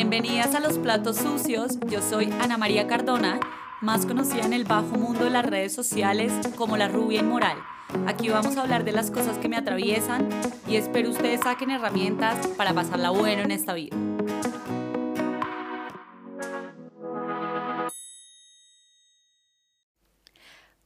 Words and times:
Bienvenidas 0.00 0.54
a 0.54 0.60
Los 0.60 0.78
Platos 0.78 1.18
Sucios, 1.18 1.78
yo 1.86 2.00
soy 2.00 2.32
Ana 2.40 2.56
María 2.56 2.86
Cardona, 2.86 3.38
más 3.82 4.06
conocida 4.06 4.46
en 4.46 4.54
el 4.54 4.64
bajo 4.64 4.96
mundo 4.96 5.24
de 5.24 5.30
las 5.30 5.44
redes 5.44 5.74
sociales 5.74 6.32
como 6.56 6.78
la 6.78 6.88
rubia 6.88 7.20
inmoral. 7.20 7.58
Aquí 8.06 8.30
vamos 8.30 8.56
a 8.56 8.62
hablar 8.62 8.84
de 8.84 8.92
las 8.92 9.10
cosas 9.10 9.36
que 9.36 9.50
me 9.50 9.58
atraviesan 9.58 10.26
y 10.66 10.76
espero 10.76 11.10
ustedes 11.10 11.42
saquen 11.42 11.70
herramientas 11.70 12.46
para 12.56 12.72
pasarla 12.72 13.10
bueno 13.10 13.42
en 13.42 13.50
esta 13.50 13.74
vida. 13.74 13.94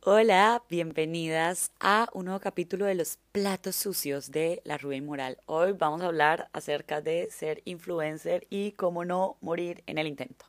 Hola, 0.06 0.62
bienvenidas 0.68 1.72
a 1.80 2.10
un 2.12 2.26
nuevo 2.26 2.38
capítulo 2.38 2.84
de 2.84 2.94
los 2.94 3.16
platos 3.32 3.74
sucios 3.74 4.30
de 4.30 4.60
la 4.64 4.76
Rubia 4.76 4.98
Inmoral. 4.98 5.38
Hoy 5.46 5.72
vamos 5.72 6.02
a 6.02 6.04
hablar 6.04 6.50
acerca 6.52 7.00
de 7.00 7.30
ser 7.30 7.62
influencer 7.64 8.46
y 8.50 8.72
cómo 8.72 9.06
no 9.06 9.38
morir 9.40 9.82
en 9.86 9.96
el 9.96 10.06
intento. 10.06 10.44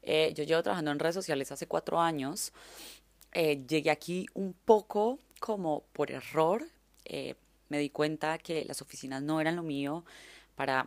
Eh, 0.00 0.32
yo 0.34 0.44
llevo 0.44 0.62
trabajando 0.62 0.92
en 0.92 0.98
redes 0.98 1.14
sociales 1.14 1.52
hace 1.52 1.66
cuatro 1.66 2.00
años. 2.00 2.54
Eh, 3.32 3.66
llegué 3.68 3.90
aquí 3.90 4.28
un 4.32 4.54
poco 4.54 5.18
como 5.40 5.82
por 5.92 6.10
error. 6.10 6.64
Eh, 7.04 7.34
me 7.68 7.78
di 7.78 7.90
cuenta 7.90 8.38
que 8.38 8.64
las 8.64 8.80
oficinas 8.80 9.20
no 9.20 9.42
eran 9.42 9.56
lo 9.56 9.62
mío 9.62 10.06
para 10.54 10.86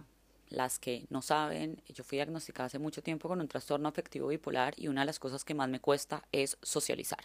las 0.50 0.80
que 0.80 1.06
no 1.10 1.22
saben, 1.22 1.82
yo 1.94 2.04
fui 2.04 2.18
diagnosticada 2.18 2.66
hace 2.66 2.80
mucho 2.80 3.04
tiempo 3.04 3.28
con 3.28 3.40
un 3.40 3.48
trastorno 3.48 3.88
afectivo 3.88 4.30
bipolar 4.30 4.74
y 4.78 4.88
una 4.88 5.02
de 5.02 5.06
las 5.06 5.20
cosas 5.20 5.46
que 5.46 5.54
más 5.54 5.70
me 5.70 5.80
cuesta 5.80 6.24
es 6.32 6.58
socializar. 6.64 7.20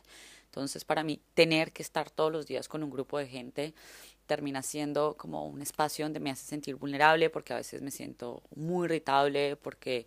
Entonces, 0.54 0.84
para 0.84 1.02
mí, 1.02 1.20
tener 1.34 1.72
que 1.72 1.82
estar 1.82 2.10
todos 2.10 2.30
los 2.30 2.46
días 2.46 2.68
con 2.68 2.84
un 2.84 2.90
grupo 2.90 3.18
de 3.18 3.26
gente 3.26 3.74
termina 4.26 4.62
siendo 4.62 5.16
como 5.16 5.48
un 5.48 5.60
espacio 5.60 6.04
donde 6.04 6.20
me 6.20 6.30
hace 6.30 6.46
sentir 6.46 6.76
vulnerable 6.76 7.28
porque 7.28 7.52
a 7.52 7.56
veces 7.56 7.82
me 7.82 7.90
siento 7.90 8.40
muy 8.54 8.84
irritable, 8.84 9.56
porque 9.56 10.06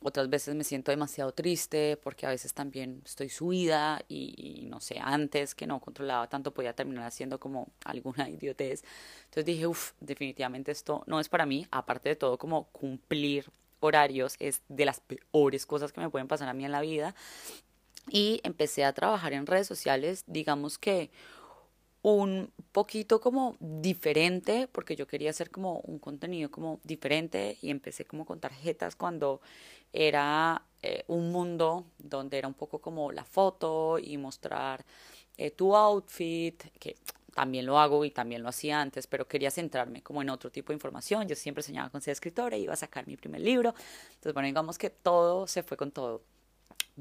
otras 0.00 0.30
veces 0.30 0.54
me 0.54 0.62
siento 0.62 0.92
demasiado 0.92 1.32
triste 1.32 1.96
porque 1.96 2.24
a 2.24 2.28
veces 2.28 2.54
también 2.54 3.02
estoy 3.04 3.30
subida 3.30 4.00
y, 4.08 4.68
no 4.70 4.80
sé, 4.80 5.00
antes 5.02 5.56
que 5.56 5.66
no 5.66 5.80
controlaba 5.80 6.28
tanto 6.28 6.54
podía 6.54 6.72
terminar 6.72 7.04
haciendo 7.04 7.40
como 7.40 7.66
alguna 7.84 8.28
idiotez. 8.30 8.84
Entonces 9.24 9.44
dije, 9.44 9.66
uff, 9.66 9.94
definitivamente 9.98 10.70
esto 10.70 11.02
no 11.08 11.18
es 11.18 11.28
para 11.28 11.46
mí, 11.46 11.66
aparte 11.72 12.10
de 12.10 12.16
todo 12.16 12.38
como 12.38 12.68
cumplir 12.68 13.50
horarios 13.80 14.36
es 14.38 14.62
de 14.68 14.84
las 14.84 15.00
peores 15.00 15.66
cosas 15.66 15.92
que 15.92 16.00
me 16.00 16.10
pueden 16.10 16.28
pasar 16.28 16.48
a 16.48 16.54
mí 16.54 16.64
en 16.64 16.72
la 16.72 16.80
vida. 16.80 17.14
Y 18.10 18.40
empecé 18.42 18.84
a 18.84 18.92
trabajar 18.92 19.32
en 19.32 19.46
redes 19.46 19.68
sociales, 19.68 20.24
digamos 20.26 20.78
que 20.78 21.10
un 22.02 22.50
poquito 22.72 23.20
como 23.20 23.56
diferente, 23.60 24.68
porque 24.72 24.96
yo 24.96 25.06
quería 25.06 25.30
hacer 25.30 25.50
como 25.50 25.80
un 25.80 25.98
contenido 25.98 26.50
como 26.50 26.80
diferente 26.82 27.58
y 27.62 27.70
empecé 27.70 28.04
como 28.04 28.24
con 28.24 28.40
tarjetas 28.40 28.96
cuando 28.96 29.40
era 29.92 30.62
eh, 30.82 31.04
un 31.08 31.30
mundo 31.30 31.84
donde 31.98 32.38
era 32.38 32.48
un 32.48 32.54
poco 32.54 32.80
como 32.80 33.12
la 33.12 33.24
foto 33.24 33.98
y 33.98 34.16
mostrar 34.16 34.84
eh, 35.36 35.50
tu 35.50 35.76
outfit, 35.76 36.62
que 36.78 36.96
también 37.34 37.66
lo 37.66 37.78
hago 37.78 38.04
y 38.04 38.10
también 38.10 38.42
lo 38.42 38.48
hacía 38.48 38.80
antes, 38.80 39.06
pero 39.06 39.28
quería 39.28 39.50
centrarme 39.50 40.02
como 40.02 40.22
en 40.22 40.30
otro 40.30 40.50
tipo 40.50 40.68
de 40.72 40.74
información. 40.74 41.28
Yo 41.28 41.36
siempre 41.36 41.62
soñaba 41.62 41.90
con 41.90 42.00
ser 42.00 42.12
escritora, 42.12 42.56
iba 42.56 42.72
a 42.72 42.76
sacar 42.76 43.06
mi 43.06 43.16
primer 43.16 43.40
libro. 43.40 43.74
Entonces, 44.08 44.34
bueno, 44.34 44.46
digamos 44.46 44.78
que 44.78 44.90
todo 44.90 45.46
se 45.46 45.62
fue 45.62 45.76
con 45.76 45.90
todo. 45.92 46.22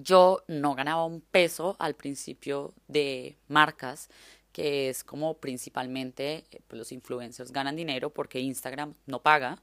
Yo 0.02 0.44
no 0.47 0.75
ganaba 0.75 1.03
un 1.03 1.19
peso 1.19 1.75
al 1.78 1.94
principio 1.94 2.73
de 2.88 3.36
marcas, 3.50 4.09
que 4.53 4.89
es 4.89 5.03
como 5.03 5.36
principalmente 5.36 6.45
eh, 6.52 6.61
pues 6.67 6.80
los 6.80 6.92
influencers 6.94 7.52
ganan 7.52 7.75
dinero 7.75 8.09
porque 8.09 8.39
Instagram 8.39 8.94
no 9.08 9.22
paga. 9.22 9.61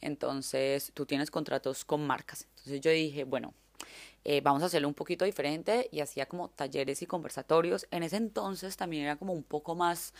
Entonces 0.00 0.92
tú 0.94 1.04
tienes 1.04 1.30
contratos 1.30 1.84
con 1.84 2.06
marcas. 2.06 2.46
Entonces 2.50 2.80
yo 2.80 2.90
dije, 2.92 3.24
bueno, 3.24 3.54
eh, 4.24 4.40
vamos 4.40 4.62
a 4.62 4.66
hacerlo 4.66 4.86
un 4.86 4.94
poquito 4.94 5.24
diferente 5.24 5.88
y 5.90 6.00
hacía 6.00 6.26
como 6.26 6.48
talleres 6.50 7.02
y 7.02 7.06
conversatorios. 7.06 7.86
En 7.90 8.04
ese 8.04 8.16
entonces 8.16 8.76
también 8.76 9.04
era 9.04 9.16
como 9.16 9.32
un 9.32 9.42
poco 9.42 9.74
más 9.74 10.14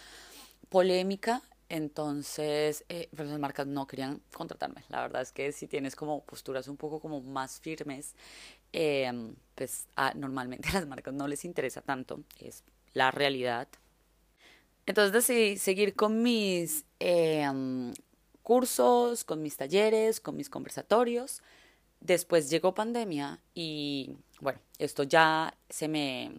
polémica. 0.71 1.41
Entonces, 1.73 2.85
eh, 2.91 3.09
las 3.13 3.39
marcas 3.39 3.67
no 3.67 3.87
querían 3.87 4.21
contratarme. 4.35 4.85
La 4.91 5.01
verdad 5.01 5.23
es 5.23 5.33
que 5.33 5.53
si 5.53 5.67
tienes 5.67 5.97
como 5.97 6.23
posturas 6.23 6.69
un 6.69 6.77
poco 6.77 7.01
como 7.01 7.23
más 7.23 7.61
firmes, 7.61 8.15
em, 8.75 9.35
pues 9.55 9.87
normalmente 10.15 10.69
a 10.69 10.75
las 10.75 10.87
marcas 10.87 11.15
no 11.15 11.27
les 11.27 11.47
interesa 11.47 11.81
tanto. 11.81 12.21
Es 12.39 12.63
la 12.93 13.11
realidad. 13.11 13.69
Entonces 14.85 15.15
decidí 15.15 15.57
seguir 15.57 15.95
con 15.95 16.23
mis 16.23 16.85
em, 16.99 17.95
cursos, 18.43 19.25
con 19.25 19.41
mis 19.41 19.57
talleres, 19.57 20.21
con 20.21 20.37
mis 20.37 20.51
conversatorios. 20.51 21.41
Después 22.01 22.51
llegó 22.51 22.75
pandemia 22.75 23.41
y 23.55 24.15
bueno, 24.41 24.61
esto 24.77 25.05
ya 25.05 25.57
se 25.71 25.89
me 25.89 26.33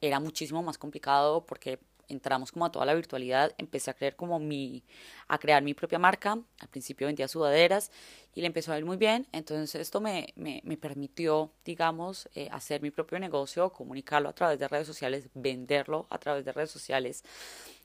era 0.00 0.20
muchísimo 0.20 0.62
más 0.62 0.78
complicado 0.78 1.44
porque 1.44 1.78
entramos 2.08 2.52
como 2.52 2.66
a 2.66 2.72
toda 2.72 2.86
la 2.86 2.94
virtualidad, 2.94 3.54
empecé 3.58 3.90
a 3.90 3.94
crear 3.94 4.16
como 4.16 4.38
mi, 4.38 4.82
a 5.28 5.38
crear 5.38 5.62
mi 5.62 5.74
propia 5.74 5.98
marca, 5.98 6.38
al 6.58 6.68
principio 6.68 7.06
vendía 7.06 7.28
sudaderas 7.28 7.90
y 8.34 8.40
le 8.40 8.46
empezó 8.46 8.72
a 8.72 8.78
ir 8.78 8.84
muy 8.84 8.96
bien, 8.96 9.26
entonces 9.32 9.80
esto 9.80 10.00
me, 10.00 10.32
me, 10.36 10.60
me 10.64 10.76
permitió, 10.76 11.52
digamos, 11.64 12.28
eh, 12.34 12.48
hacer 12.52 12.82
mi 12.82 12.90
propio 12.90 13.18
negocio, 13.18 13.70
comunicarlo 13.70 14.28
a 14.28 14.32
través 14.32 14.58
de 14.58 14.68
redes 14.68 14.86
sociales, 14.86 15.28
venderlo 15.34 16.06
a 16.10 16.18
través 16.18 16.44
de 16.44 16.52
redes 16.52 16.70
sociales 16.70 17.24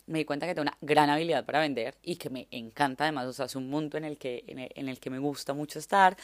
me 0.05 0.19
di 0.19 0.25
cuenta 0.25 0.45
que 0.45 0.53
tengo 0.53 0.63
una 0.63 0.77
gran 0.81 1.09
habilidad 1.09 1.45
para 1.45 1.59
vender 1.59 1.95
y 2.01 2.17
que 2.17 2.29
me 2.29 2.47
encanta 2.51 3.05
además, 3.05 3.27
o 3.27 3.33
sea, 3.33 3.45
es 3.45 3.55
un 3.55 3.69
mundo 3.69 3.97
en 3.97 4.05
el 4.05 4.17
que, 4.17 4.43
en 4.47 4.89
el, 4.89 4.99
que 4.99 5.09
me 5.09 5.19
gusta 5.19 5.53
mucho 5.53 5.79
estar. 5.79 6.17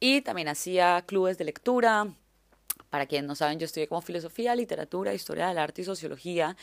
Y 0.00 0.22
también 0.22 0.48
hacía 0.48 1.02
clubes 1.06 1.38
de 1.38 1.44
lectura. 1.44 2.06
Para 2.90 3.06
quienes 3.06 3.28
no 3.28 3.34
saben, 3.34 3.58
yo 3.58 3.66
estudié 3.66 3.86
como 3.86 4.00
filosofía, 4.00 4.54
literatura, 4.54 5.12
historia 5.12 5.48
del 5.48 5.58
arte 5.58 5.82
y 5.82 5.84
sociología 5.84 6.56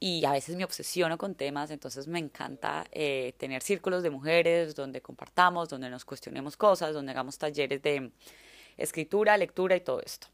y 0.00 0.24
a 0.24 0.32
veces 0.32 0.56
me 0.56 0.64
obsesiono 0.64 1.18
con 1.18 1.34
temas, 1.34 1.70
entonces 1.70 2.06
me 2.08 2.18
encanta 2.18 2.86
eh, 2.92 3.34
tener 3.38 3.62
círculos 3.62 4.02
de 4.02 4.10
mujeres 4.10 4.74
donde 4.74 5.00
compartamos, 5.02 5.68
donde 5.68 5.90
nos 5.90 6.04
cuestionemos 6.04 6.56
cosas, 6.56 6.94
donde 6.94 7.12
hagamos 7.12 7.38
talleres 7.38 7.82
de 7.82 8.10
escritura, 8.76 9.36
lectura 9.36 9.76
y 9.76 9.80
todo 9.80 10.00
esto. 10.00 10.28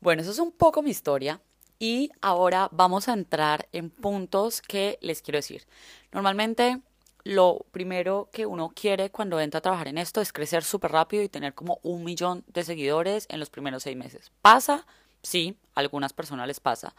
Bueno, 0.00 0.22
eso 0.22 0.30
es 0.30 0.38
un 0.38 0.52
poco 0.52 0.82
mi 0.82 0.90
historia. 0.90 1.40
Y 1.82 2.10
ahora 2.20 2.68
vamos 2.72 3.08
a 3.08 3.14
entrar 3.14 3.66
en 3.72 3.88
puntos 3.88 4.60
que 4.60 4.98
les 5.00 5.22
quiero 5.22 5.38
decir. 5.38 5.66
Normalmente 6.12 6.82
lo 7.24 7.66
primero 7.70 8.28
que 8.32 8.46
uno 8.46 8.70
quiere 8.74 9.10
cuando 9.10 9.40
entra 9.40 9.58
a 9.58 9.62
trabajar 9.62 9.88
en 9.88 9.98
esto 9.98 10.20
es 10.20 10.32
crecer 10.32 10.64
súper 10.64 10.92
rápido 10.92 11.22
y 11.22 11.28
tener 11.28 11.54
como 11.54 11.78
un 11.82 12.04
millón 12.04 12.44
de 12.48 12.64
seguidores 12.64 13.26
en 13.28 13.40
los 13.40 13.50
primeros 13.50 13.82
seis 13.82 13.96
meses. 13.96 14.32
¿Pasa? 14.42 14.86
Sí, 15.22 15.56
a 15.74 15.80
algunas 15.80 16.12
personas 16.12 16.46
les 16.46 16.60
pasa, 16.60 16.94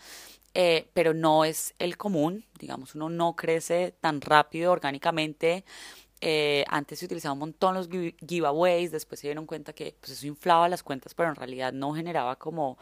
eh, 0.54 0.88
pero 0.94 1.14
no 1.14 1.44
es 1.44 1.74
el 1.80 1.98
común. 1.98 2.46
Digamos, 2.60 2.94
uno 2.94 3.10
no 3.10 3.36
crece 3.36 3.96
tan 4.00 4.22
rápido 4.22 4.72
orgánicamente. 4.72 5.66
Eh, 6.24 6.64
antes 6.68 7.00
se 7.00 7.06
utilizaban 7.06 7.38
un 7.38 7.40
montón 7.40 7.74
los 7.74 7.90
giveaways, 7.90 8.92
después 8.92 9.20
se 9.20 9.28
dieron 9.28 9.48
cuenta 9.48 9.74
que 9.74 9.96
pues, 10.00 10.12
eso 10.12 10.28
inflaba 10.28 10.70
las 10.70 10.84
cuentas, 10.84 11.16
pero 11.16 11.30
en 11.30 11.36
realidad 11.36 11.74
no 11.74 11.96
generaba 11.96 12.36
como 12.36 12.78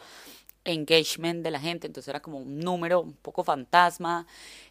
engagement 0.66 1.44
de 1.44 1.52
la 1.52 1.60
gente, 1.60 1.88
entonces 1.88 2.10
era 2.10 2.22
como 2.22 2.38
un 2.40 2.60
número 2.60 3.02
un 3.02 3.14
poco 3.14 3.44
fantasma, 3.44 4.28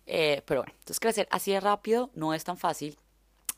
eh, 0.06 0.42
pero 0.46 0.60
bueno, 0.60 0.72
entonces 0.78 1.00
crecer 1.00 1.28
así 1.30 1.52
de 1.52 1.60
rápido 1.60 2.10
no 2.14 2.34
es 2.34 2.44
tan 2.44 2.56
fácil. 2.56 2.98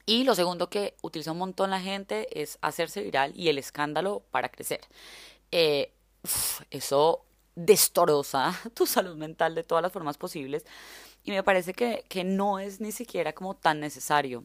Y 0.06 0.24
lo 0.24 0.34
segundo 0.34 0.70
que 0.70 0.94
utiliza 1.02 1.32
un 1.32 1.38
montón 1.38 1.70
la 1.70 1.80
gente 1.80 2.41
es 2.41 2.58
hacerse 2.62 3.02
viral 3.02 3.32
y 3.36 3.48
el 3.48 3.58
escándalo 3.58 4.22
para 4.30 4.48
crecer. 4.48 4.80
Eh, 5.52 5.92
eso 6.70 7.24
destorosa 7.54 8.58
tu 8.74 8.86
salud 8.86 9.16
mental 9.16 9.54
de 9.54 9.64
todas 9.64 9.82
las 9.82 9.92
formas 9.92 10.16
posibles 10.18 10.64
y 11.24 11.32
me 11.32 11.42
parece 11.42 11.74
que, 11.74 12.04
que 12.08 12.24
no 12.24 12.58
es 12.58 12.80
ni 12.80 12.92
siquiera 12.92 13.32
como 13.32 13.54
tan 13.54 13.80
necesario 13.80 14.44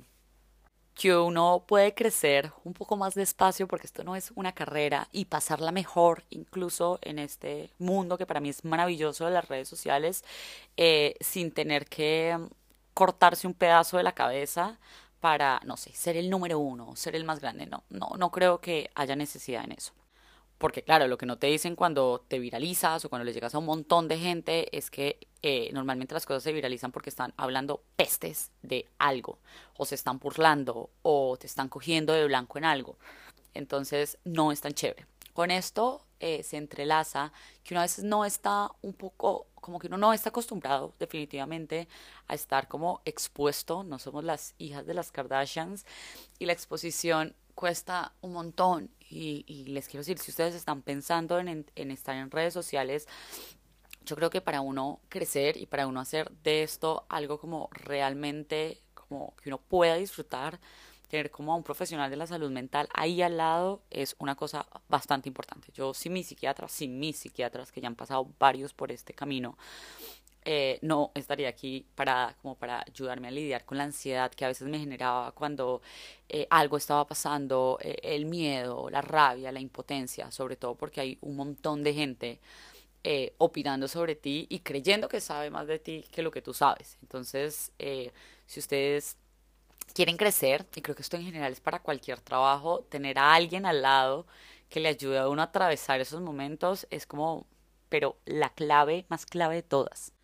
que 0.95 1.16
uno 1.16 1.63
puede 1.67 1.94
crecer 1.94 2.51
un 2.63 2.73
poco 2.73 2.96
más 2.96 3.14
despacio 3.16 3.67
porque 3.67 3.85
esto 3.85 4.03
no 4.03 4.16
es 4.16 4.31
una 4.35 4.53
carrera 4.53 5.09
y 5.11 5.25
pasarla 5.25 5.72
mejor 5.72 6.23
incluso 6.29 6.99
en 7.02 7.20
este 7.20 7.70
mundo 7.78 8.17
que 8.17 8.25
para 8.25 8.40
mí 8.40 8.49
es 8.49 8.64
maravilloso 8.64 9.25
de 9.25 9.31
las 9.31 9.47
redes 9.47 9.67
sociales 9.67 10.23
eh, 10.78 11.16
sin 11.20 11.52
tener 11.52 11.85
que 11.87 12.37
cortarse 12.93 13.46
un 13.46 13.53
pedazo 13.53 13.97
de 13.97 14.03
la 14.03 14.14
cabeza 14.14 14.79
para, 15.20 15.59
no 15.66 15.75
sé, 15.75 15.91
ser 15.93 16.17
el 16.17 16.29
número 16.29 16.59
uno, 16.59 16.96
ser 16.96 17.16
el 17.16 17.25
más 17.25 17.40
grande. 17.40 17.66
No, 17.66 17.84
no, 17.90 18.11
no 18.17 18.31
creo 18.31 18.61
que 18.61 18.91
haya 18.96 19.16
necesidad 19.16 19.64
en 19.64 19.73
eso. 19.73 19.91
Porque 20.57 20.84
claro, 20.84 21.07
lo 21.07 21.17
que 21.17 21.25
no 21.25 21.37
te 21.37 21.47
dicen 21.47 21.75
cuando 21.75 22.23
te 22.28 22.40
viralizas 22.40 23.03
o 23.03 23.09
cuando 23.09 23.25
le 23.25 23.34
llegas 23.34 23.53
a 23.55 23.59
un 23.59 23.66
montón 23.66 24.07
de 24.07 24.17
gente 24.17 24.75
es 24.75 24.90
que 24.90 25.19
eh, 25.41 25.69
normalmente 25.73 26.13
las 26.13 26.25
cosas 26.25 26.43
se 26.43 26.53
viralizan 26.53 26.91
porque 26.91 27.09
están 27.09 27.34
hablando 27.37 27.84
pestes 27.96 28.52
de 28.61 28.87
algo, 28.97 29.40
o 29.78 29.85
se 29.85 29.96
están 29.96 30.17
burlando, 30.17 30.90
o 31.02 31.37
te 31.37 31.47
están 31.47 31.67
cogiendo 31.67 32.13
de 32.13 32.25
blanco 32.25 32.57
en 32.57 32.66
algo. 32.66 32.97
Entonces 33.53 34.17
no 34.23 34.52
es 34.52 34.61
tan 34.61 34.73
chévere. 34.73 35.05
Con 35.34 35.52
esto 35.52 36.05
eh, 36.22 36.43
se 36.43 36.55
entrelaza 36.55 37.34
que 37.63 37.73
una 37.73 37.81
vez 37.81 37.99
no 38.01 38.23
está 38.23 38.72
un 38.81 38.93
poco, 38.93 39.47
como 39.55 39.79
que 39.79 39.87
uno 39.87 39.97
no 39.97 40.13
está 40.13 40.29
acostumbrado 40.29 40.93
definitivamente 40.97 41.90
a 42.28 42.35
estar 42.35 42.69
como 42.69 43.01
expuesto, 43.03 43.84
no 43.84 43.99
somos 43.99 44.23
las 44.23 44.55
hijas 44.58 44.85
de 44.85 44.93
las 44.93 45.11
Kardashians, 45.11 45.85
y 46.40 46.46
la 46.46 46.53
exposición 46.53 47.35
cuesta 47.53 48.13
un 48.22 48.31
montón 48.31 48.90
y, 49.09 49.66
les 49.67 49.87
quiero 49.87 50.02
decir, 50.02 50.17
si 50.17 50.31
ustedes 50.31 50.55
están 50.55 50.81
pensando 50.81 51.40
en, 51.40 51.66
en 51.75 51.91
estar 51.91 52.16
en 52.16 52.31
redes 52.31 52.53
sociales, 52.53 53.07
yo 54.05 54.16
creo 54.16 54.29
que 54.29 54.41
para 54.41 54.61
uno 54.61 54.99
crecer 55.09 55.57
y 55.57 55.66
para 55.66 55.87
uno 55.87 55.99
hacer 55.99 56.31
de 56.43 56.63
esto 56.63 57.05
algo 57.09 57.40
como 57.40 57.69
realmente, 57.72 58.81
como 58.93 59.35
que 59.37 59.49
uno 59.49 59.57
pueda 59.59 59.96
disfrutar, 59.96 60.59
tener 61.07 61.31
como 61.31 61.53
a 61.53 61.55
un 61.55 61.63
profesional 61.63 62.09
de 62.09 62.17
la 62.17 62.28
salud 62.28 62.52
mental 62.52 62.90
ahí 62.93 63.22
al 63.22 63.37
lado 63.37 63.81
es 63.90 64.16
una 64.19 64.35
cosa 64.35 64.67
bastante 64.90 65.29
importante. 65.29 65.72
Yo 65.73 65.93
sin 65.93 66.13
mis 66.13 66.28
psiquiatras, 66.28 66.72
sin 66.72 66.99
mis 66.99 67.17
psiquiatras 67.17 67.72
que 67.72 67.81
ya 67.81 67.87
han 67.87 67.96
pasado 67.96 68.28
varios 68.40 68.73
por 68.73 68.91
este 68.91 69.13
camino, 69.13 69.58
eh, 70.46 70.80
no 70.82 71.12
estaría 71.16 71.50
aquí 71.50 71.86
para, 71.96 72.36
como 72.42 72.56
para 72.56 72.84
ayudarme 72.88 73.28
a 73.28 73.32
lidiar 73.32 73.66
con 73.66 73.78
la 73.78 73.86
ansiedad 73.86 74.32
que 74.32 74.46
a 74.46 74.50
veces 74.50 74.68
me 74.68 74.80
generaba 74.80 75.32
cuando 75.32 75.82
eh, 76.30 76.47
algo 76.50 76.78
estaba 76.78 77.08
pasando, 77.08 77.80
eh, 77.82 77.97
el 78.03 78.26
miedo, 78.26 78.90
la 78.90 79.02
rabia, 79.02 79.52
la 79.52 79.59
impotencia, 79.59 80.32
sobre 80.32 80.56
todo 80.56 80.76
porque 80.76 81.02
hay 81.02 81.18
un 81.22 81.36
montón 81.36 81.84
de 81.84 81.94
gente 81.94 82.40
opinando 83.38 83.88
sobre 83.88 84.16
ti 84.16 84.47
y 84.50 84.62
creyendo 84.62 85.08
que 85.08 85.22
sabe 85.22 85.52
más 85.52 85.68
de 85.68 85.78
ti 85.78 86.03
que 86.12 86.24
lo 86.24 86.32
que 86.32 86.42
tú 86.42 86.56
sabes. 86.56 86.97
Entonces, 87.03 87.72
si 88.47 88.59
ustedes 88.59 89.18
quieren 89.94 90.18
crecer, 90.18 90.66
y 90.76 90.82
creo 90.82 90.96
que 90.96 91.03
esto 91.03 91.16
en 91.18 91.24
general 91.24 91.52
es 91.52 91.59
para 91.59 91.84
cualquier 91.84 92.20
trabajo, 92.22 92.82
tener 92.90 93.20
a 93.20 93.36
alguien 93.36 93.68
al 93.68 93.84
lado 93.84 94.26
que 94.70 94.80
le 94.80 94.90
ayude 94.90 95.20
a 95.20 95.30
uno 95.30 95.42
a 95.42 95.46
atravesar 95.46 96.02
esos 96.02 96.22
momentos 96.22 96.88
es 96.90 97.06
como, 97.06 97.46
pero 97.90 98.18
la 98.26 98.50
clave, 98.50 99.06
más 99.09 99.28
clave 99.28 99.56
de 99.56 99.64
todas. 99.64 100.15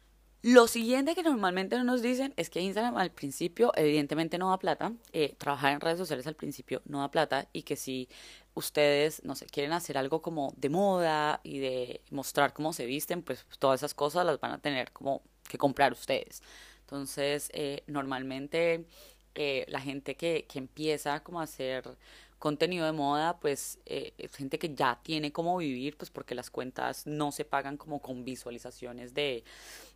Lo 0.43 0.67
siguiente 0.67 1.13
que 1.13 1.21
normalmente 1.21 1.77
nos 1.83 2.01
dicen 2.01 2.33
es 2.35 2.49
que 2.49 2.61
Instagram 2.61 2.97
al 2.97 3.11
principio 3.11 3.71
evidentemente 3.75 4.39
no 4.39 4.49
da 4.49 4.57
plata, 4.57 4.91
eh, 5.13 5.35
trabajar 5.37 5.71
en 5.73 5.81
redes 5.81 5.99
sociales 5.99 6.25
al 6.25 6.35
principio 6.35 6.81
no 6.85 7.01
da 7.01 7.11
plata 7.11 7.47
y 7.53 7.61
que 7.61 7.75
si 7.75 8.09
ustedes, 8.55 9.23
no 9.23 9.35
sé, 9.35 9.45
quieren 9.45 9.71
hacer 9.71 9.99
algo 9.99 10.23
como 10.23 10.53
de 10.57 10.69
moda 10.69 11.41
y 11.43 11.59
de 11.59 12.01
mostrar 12.09 12.53
cómo 12.53 12.73
se 12.73 12.87
visten, 12.87 13.21
pues 13.21 13.45
todas 13.59 13.81
esas 13.81 13.93
cosas 13.93 14.25
las 14.25 14.39
van 14.39 14.51
a 14.53 14.57
tener 14.57 14.91
como 14.91 15.21
que 15.47 15.59
comprar 15.59 15.91
ustedes. 15.91 16.41
Entonces, 16.81 17.51
eh, 17.53 17.83
normalmente 17.85 18.87
eh, 19.35 19.65
la 19.69 19.79
gente 19.79 20.15
que, 20.15 20.45
que 20.49 20.57
empieza 20.57 21.21
como 21.21 21.39
a 21.39 21.43
hacer 21.43 21.97
contenido 22.41 22.87
de 22.87 22.91
moda, 22.91 23.39
pues 23.39 23.77
eh, 23.85 24.13
es 24.17 24.35
gente 24.35 24.57
que 24.57 24.73
ya 24.73 24.99
tiene 25.03 25.31
cómo 25.31 25.57
vivir, 25.57 25.95
pues 25.95 26.09
porque 26.09 26.33
las 26.33 26.49
cuentas 26.49 27.05
no 27.05 27.31
se 27.31 27.45
pagan 27.45 27.77
como 27.77 28.01
con 28.01 28.25
visualizaciones 28.25 29.13
de, 29.13 29.43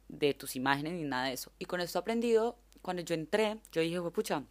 de 0.08 0.34
tus 0.34 0.56
imágenes 0.56 0.94
ni 0.94 1.04
nada 1.04 1.28
de 1.28 1.34
eso. 1.34 1.52
Y 1.60 1.66
con 1.66 1.82
esto 1.82 2.00
aprendido, 2.00 2.58
cuando 2.82 3.02
yo 3.02 3.16
entré, 3.16 3.58
yo 3.72 3.82
dije, 3.82 4.00
pucha, 4.12 4.44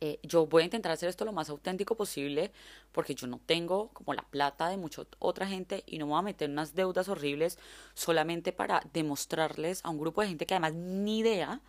eh, 0.00 0.18
yo 0.22 0.46
voy 0.46 0.62
a 0.62 0.64
intentar 0.66 0.92
hacer 0.92 1.08
esto 1.08 1.24
lo 1.24 1.32
más 1.32 1.48
auténtico 1.48 1.96
posible 1.96 2.52
porque 2.92 3.14
yo 3.14 3.26
no 3.26 3.40
tengo 3.46 3.88
como 3.94 4.12
la 4.12 4.22
plata 4.22 4.68
de 4.68 4.76
mucha 4.76 5.02
otra 5.18 5.46
gente 5.46 5.84
y 5.86 5.98
no 5.98 6.06
me 6.06 6.10
voy 6.10 6.18
a 6.18 6.22
meter 6.22 6.46
en 6.46 6.52
unas 6.52 6.74
deudas 6.74 7.08
horribles 7.08 7.58
solamente 7.94 8.52
para 8.52 8.82
demostrarles 8.92 9.80
a 9.84 9.90
un 9.90 9.98
grupo 9.98 10.20
de 10.20 10.28
gente 10.28 10.44
que 10.44 10.54
además 10.54 10.74
ni 10.74 11.20
idea 11.20 11.62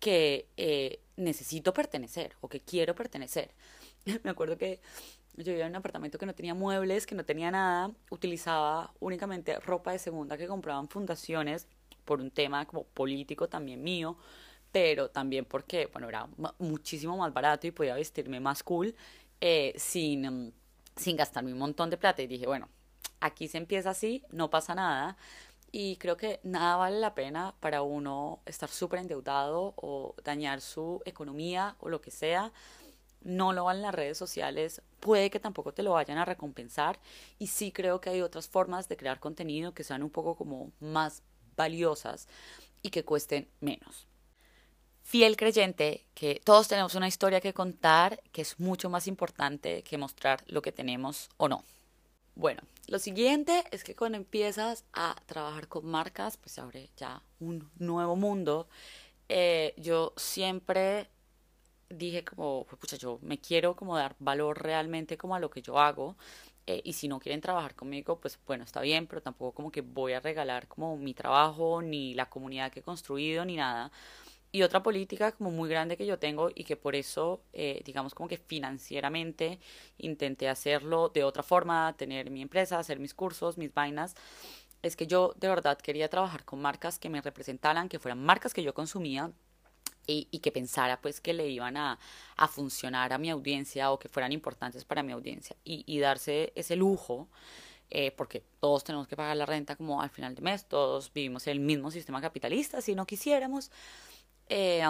que 0.00 0.48
eh, 0.58 1.00
necesito 1.16 1.72
pertenecer 1.72 2.36
o 2.40 2.48
que 2.48 2.60
quiero 2.60 2.94
pertenecer. 2.94 3.54
Me 4.22 4.30
acuerdo 4.30 4.58
que 4.58 4.80
yo 5.36 5.44
vivía 5.52 5.64
en 5.64 5.72
un 5.72 5.76
apartamento 5.76 6.18
que 6.18 6.26
no 6.26 6.34
tenía 6.34 6.54
muebles, 6.54 7.06
que 7.06 7.14
no 7.14 7.24
tenía 7.24 7.50
nada, 7.50 7.90
utilizaba 8.10 8.92
únicamente 9.00 9.58
ropa 9.60 9.92
de 9.92 9.98
segunda 9.98 10.36
que 10.36 10.46
compraban 10.46 10.88
fundaciones 10.88 11.68
por 12.06 12.20
un 12.22 12.30
tema 12.30 12.64
como 12.64 12.84
político 12.84 13.48
también 13.48 13.82
mío, 13.82 14.16
pero 14.72 15.10
también 15.10 15.44
porque, 15.44 15.86
bueno, 15.86 16.08
era 16.08 16.28
muchísimo 16.58 17.16
más 17.18 17.32
barato 17.34 17.66
y 17.66 17.70
podía 17.72 17.94
vestirme 17.94 18.40
más 18.40 18.62
cool 18.62 18.94
eh, 19.40 19.74
sin, 19.76 20.54
sin 20.96 21.16
gastarme 21.16 21.52
un 21.52 21.58
montón 21.58 21.90
de 21.90 21.98
plata. 21.98 22.22
Y 22.22 22.26
dije, 22.26 22.46
bueno, 22.46 22.68
aquí 23.20 23.48
se 23.48 23.58
empieza 23.58 23.90
así, 23.90 24.22
no 24.30 24.50
pasa 24.50 24.74
nada. 24.74 25.16
Y 25.72 25.96
creo 25.96 26.16
que 26.16 26.40
nada 26.42 26.76
vale 26.76 27.00
la 27.00 27.14
pena 27.14 27.54
para 27.60 27.82
uno 27.82 28.40
estar 28.46 28.68
súper 28.68 29.00
endeudado 29.00 29.74
o 29.76 30.14
dañar 30.24 30.60
su 30.60 31.02
economía 31.04 31.76
o 31.80 31.88
lo 31.88 32.00
que 32.00 32.10
sea. 32.10 32.52
No 33.22 33.52
lo 33.52 33.64
van 33.64 33.82
las 33.82 33.94
redes 33.94 34.16
sociales, 34.16 34.82
puede 35.00 35.30
que 35.30 35.40
tampoco 35.40 35.72
te 35.72 35.82
lo 35.82 35.92
vayan 35.92 36.18
a 36.18 36.24
recompensar. 36.24 36.98
Y 37.38 37.48
sí 37.48 37.72
creo 37.72 38.00
que 38.00 38.10
hay 38.10 38.22
otras 38.22 38.48
formas 38.48 38.88
de 38.88 38.96
crear 38.96 39.20
contenido 39.20 39.74
que 39.74 39.84
sean 39.84 40.02
un 40.02 40.10
poco 40.10 40.36
como 40.36 40.70
más 40.80 41.22
valiosas 41.56 42.28
y 42.82 42.90
que 42.90 43.04
cuesten 43.04 43.48
menos. 43.60 44.06
Fiel 45.02 45.36
creyente 45.36 46.04
que 46.14 46.40
todos 46.44 46.66
tenemos 46.66 46.96
una 46.96 47.06
historia 47.06 47.40
que 47.40 47.54
contar 47.54 48.20
que 48.32 48.42
es 48.42 48.58
mucho 48.58 48.90
más 48.90 49.06
importante 49.06 49.82
que 49.82 49.98
mostrar 49.98 50.42
lo 50.48 50.62
que 50.62 50.72
tenemos 50.72 51.28
o 51.36 51.48
no. 51.48 51.62
Bueno, 52.34 52.62
lo 52.88 52.98
siguiente 52.98 53.64
es 53.70 53.82
que 53.84 53.94
cuando 53.94 54.18
empiezas 54.18 54.84
a 54.92 55.16
trabajar 55.26 55.68
con 55.68 55.86
marcas, 55.86 56.36
pues 56.36 56.58
abre 56.58 56.90
ya 56.96 57.22
un 57.40 57.70
nuevo 57.78 58.16
mundo. 58.16 58.68
Eh, 59.28 59.74
yo 59.76 60.12
siempre 60.16 61.08
dije 61.88 62.24
como, 62.24 62.64
pucha, 62.64 62.96
yo 62.96 63.18
me 63.22 63.38
quiero 63.38 63.76
como 63.76 63.96
dar 63.96 64.16
valor 64.18 64.62
realmente 64.62 65.16
como 65.16 65.34
a 65.34 65.40
lo 65.40 65.50
que 65.50 65.62
yo 65.62 65.78
hago. 65.78 66.16
Eh, 66.66 66.82
y 66.84 66.94
si 66.94 67.08
no 67.08 67.20
quieren 67.20 67.40
trabajar 67.40 67.74
conmigo, 67.74 68.18
pues 68.20 68.38
bueno, 68.46 68.64
está 68.64 68.80
bien, 68.80 69.06
pero 69.06 69.22
tampoco 69.22 69.52
como 69.54 69.70
que 69.70 69.82
voy 69.82 70.14
a 70.14 70.20
regalar 70.20 70.66
como 70.68 70.96
mi 70.96 71.14
trabajo, 71.14 71.80
ni 71.82 72.14
la 72.14 72.28
comunidad 72.28 72.72
que 72.72 72.80
he 72.80 72.82
construido, 72.82 73.44
ni 73.44 73.56
nada. 73.56 73.92
Y 74.52 74.62
otra 74.62 74.82
política 74.82 75.32
como 75.32 75.50
muy 75.50 75.68
grande 75.68 75.96
que 75.96 76.06
yo 76.06 76.18
tengo 76.18 76.50
y 76.54 76.64
que 76.64 76.76
por 76.76 76.96
eso, 76.96 77.42
eh, 77.52 77.82
digamos 77.84 78.14
como 78.14 78.28
que 78.28 78.38
financieramente 78.38 79.60
intenté 79.98 80.48
hacerlo 80.48 81.10
de 81.10 81.24
otra 81.24 81.42
forma, 81.42 81.94
tener 81.96 82.30
mi 82.30 82.42
empresa, 82.42 82.78
hacer 82.78 82.98
mis 82.98 83.14
cursos, 83.14 83.58
mis 83.58 83.72
vainas, 83.74 84.16
es 84.82 84.96
que 84.96 85.06
yo 85.06 85.34
de 85.38 85.48
verdad 85.48 85.78
quería 85.78 86.08
trabajar 86.08 86.44
con 86.44 86.60
marcas 86.62 86.98
que 86.98 87.10
me 87.10 87.20
representaran, 87.20 87.88
que 87.88 87.98
fueran 87.98 88.24
marcas 88.24 88.54
que 88.54 88.62
yo 88.62 88.74
consumía 88.74 89.32
y, 90.06 90.28
y, 90.30 90.38
que 90.38 90.52
pensara 90.52 91.00
pues 91.00 91.20
que 91.20 91.32
le 91.32 91.48
iban 91.48 91.76
a, 91.76 91.98
a, 92.36 92.48
funcionar 92.48 93.12
a 93.12 93.18
mi 93.18 93.30
audiencia 93.30 93.90
o 93.90 93.98
que 93.98 94.08
fueran 94.08 94.32
importantes 94.32 94.84
para 94.84 95.02
mi 95.02 95.12
audiencia 95.12 95.56
y, 95.64 95.84
y 95.86 95.98
darse 95.98 96.52
ese 96.54 96.76
lujo 96.76 97.28
eh, 97.90 98.10
porque 98.12 98.44
todos 98.60 98.84
tenemos 98.84 99.06
que 99.08 99.16
pagar 99.16 99.36
la 99.36 99.46
renta 99.46 99.76
como 99.76 100.00
al 100.00 100.10
final 100.10 100.34
de 100.34 100.42
mes, 100.42 100.66
todos 100.66 101.12
vivimos 101.12 101.46
en 101.46 101.52
el 101.52 101.60
mismo 101.60 101.90
sistema 101.90 102.20
capitalista 102.20 102.80
si 102.80 102.94
no 102.94 103.06
quisiéramos 103.06 103.70
eh, 104.48 104.82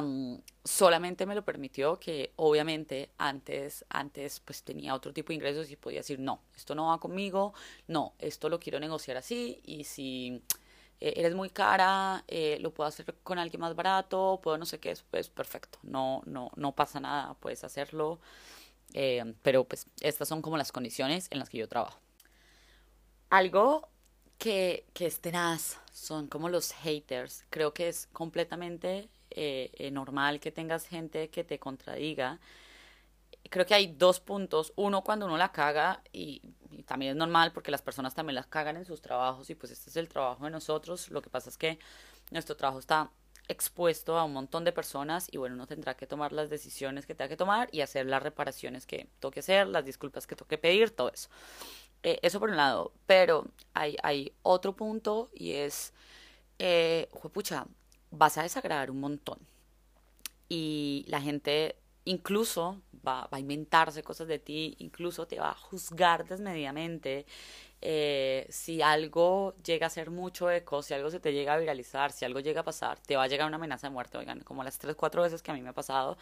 solamente 0.64 1.24
me 1.24 1.34
lo 1.34 1.42
permitió 1.42 1.98
que 1.98 2.32
obviamente 2.36 3.10
antes, 3.16 3.86
antes 3.88 4.40
pues 4.40 4.62
tenía 4.62 4.94
otro 4.94 5.14
tipo 5.14 5.28
de 5.28 5.36
ingresos 5.36 5.70
y 5.70 5.76
podía 5.76 6.00
decir, 6.00 6.18
no, 6.18 6.42
esto 6.54 6.74
no 6.74 6.88
va 6.88 7.00
conmigo, 7.00 7.54
no, 7.88 8.12
esto 8.18 8.50
lo 8.50 8.60
quiero 8.60 8.78
negociar 8.80 9.16
así 9.16 9.60
y 9.64 9.84
si 9.84 10.42
eh, 11.00 11.14
eres 11.16 11.34
muy 11.34 11.50
cara, 11.50 12.24
eh, 12.28 12.58
lo 12.60 12.72
puedo 12.72 12.88
hacer 12.88 13.14
con 13.22 13.38
alguien 13.38 13.60
más 13.60 13.74
barato, 13.74 14.40
puedo 14.42 14.58
no 14.58 14.66
sé 14.66 14.78
qué, 14.80 14.96
pues 15.10 15.28
perfecto, 15.28 15.78
no, 15.82 16.22
no, 16.26 16.50
no 16.56 16.72
pasa 16.72 17.00
nada, 17.00 17.34
puedes 17.34 17.64
hacerlo, 17.64 18.20
pero 19.42 19.64
pues 19.64 19.86
estas 20.00 20.28
son 20.28 20.40
como 20.40 20.56
las 20.56 20.72
condiciones 20.72 21.28
en 21.30 21.38
las 21.38 21.50
que 21.50 21.58
yo 21.58 21.68
trabajo. 21.68 21.98
Algo 23.28 23.88
que, 24.38 24.86
que 24.94 25.06
es 25.06 25.20
tenaz 25.20 25.78
son 25.92 26.28
como 26.28 26.48
los 26.48 26.72
haters, 26.72 27.44
creo 27.50 27.74
que 27.74 27.88
es 27.88 28.08
completamente 28.12 29.10
eh, 29.38 29.70
eh, 29.74 29.90
normal 29.90 30.40
que 30.40 30.50
tengas 30.50 30.86
gente 30.86 31.28
que 31.28 31.44
te 31.44 31.58
contradiga. 31.58 32.38
Creo 33.50 33.66
que 33.66 33.74
hay 33.74 33.88
dos 33.88 34.20
puntos. 34.20 34.72
Uno, 34.76 35.02
cuando 35.02 35.26
uno 35.26 35.36
la 35.36 35.52
caga, 35.52 36.02
y, 36.12 36.40
también 36.86 37.12
es 37.12 37.16
normal 37.16 37.52
porque 37.52 37.70
las 37.70 37.82
personas 37.82 38.14
también 38.14 38.34
las 38.34 38.46
cagan 38.46 38.76
en 38.76 38.84
sus 38.84 39.00
trabajos, 39.00 39.50
y 39.50 39.54
pues 39.54 39.72
este 39.72 39.90
es 39.90 39.96
el 39.96 40.08
trabajo 40.08 40.44
de 40.44 40.50
nosotros. 40.50 41.10
Lo 41.10 41.22
que 41.22 41.30
pasa 41.30 41.50
es 41.50 41.56
que 41.56 41.78
nuestro 42.30 42.56
trabajo 42.56 42.78
está 42.78 43.10
expuesto 43.48 44.18
a 44.18 44.24
un 44.24 44.32
montón 44.32 44.64
de 44.64 44.72
personas 44.72 45.28
y 45.30 45.36
bueno, 45.36 45.54
uno 45.54 45.66
tendrá 45.66 45.96
que 45.96 46.06
tomar 46.06 46.32
las 46.32 46.50
decisiones 46.50 47.06
que 47.06 47.14
tenga 47.14 47.28
que 47.28 47.36
tomar 47.36 47.68
y 47.72 47.80
hacer 47.80 48.06
las 48.06 48.22
reparaciones 48.22 48.86
que 48.86 49.08
toque 49.20 49.40
hacer, 49.40 49.68
las 49.68 49.84
disculpas 49.84 50.26
que 50.26 50.34
toque 50.34 50.58
pedir, 50.58 50.90
todo 50.90 51.10
eso. 51.12 51.28
Eh, 52.02 52.18
eso 52.22 52.40
por 52.40 52.50
un 52.50 52.56
lado, 52.56 52.92
pero 53.06 53.46
hay, 53.74 53.96
hay 54.02 54.32
otro 54.42 54.74
punto 54.74 55.30
y 55.34 55.52
es, 55.52 55.92
eh, 56.58 57.08
pucha, 57.32 57.66
vas 58.10 58.38
a 58.38 58.42
desagradar 58.42 58.90
un 58.90 59.00
montón. 59.00 59.38
Y 60.48 61.04
la 61.08 61.20
gente 61.20 61.76
incluso 62.04 62.80
va, 63.06 63.28
a 63.30 63.38
inventarse 63.38 64.02
cosas 64.02 64.28
de 64.28 64.38
ti, 64.38 64.76
incluso 64.78 65.26
te 65.26 65.38
va 65.38 65.50
a 65.50 65.54
juzgar 65.54 66.26
desmedidamente. 66.26 67.26
Eh, 67.80 68.46
si 68.50 68.82
algo 68.82 69.54
llega 69.64 69.86
a 69.86 69.90
ser 69.90 70.10
mucho 70.10 70.50
eco, 70.50 70.82
si 70.82 70.94
algo 70.94 71.10
se 71.10 71.20
te 71.20 71.32
llega 71.32 71.54
a 71.54 71.58
viralizar, 71.58 72.12
si 72.12 72.24
algo 72.24 72.40
llega 72.40 72.62
a 72.62 72.64
pasar, 72.64 72.98
te 73.00 73.16
va 73.16 73.24
a 73.24 73.26
llegar 73.28 73.46
una 73.46 73.56
amenaza 73.56 73.88
de 73.88 73.92
muerte. 73.92 74.18
Oigan, 74.18 74.40
como 74.40 74.64
las 74.64 74.78
tres, 74.78 74.96
cuatro 74.96 75.22
veces 75.22 75.42
que 75.42 75.50
a 75.50 75.54
mí 75.54 75.62
me 75.62 75.70
ha 75.70 75.74
pasado, 75.74 76.16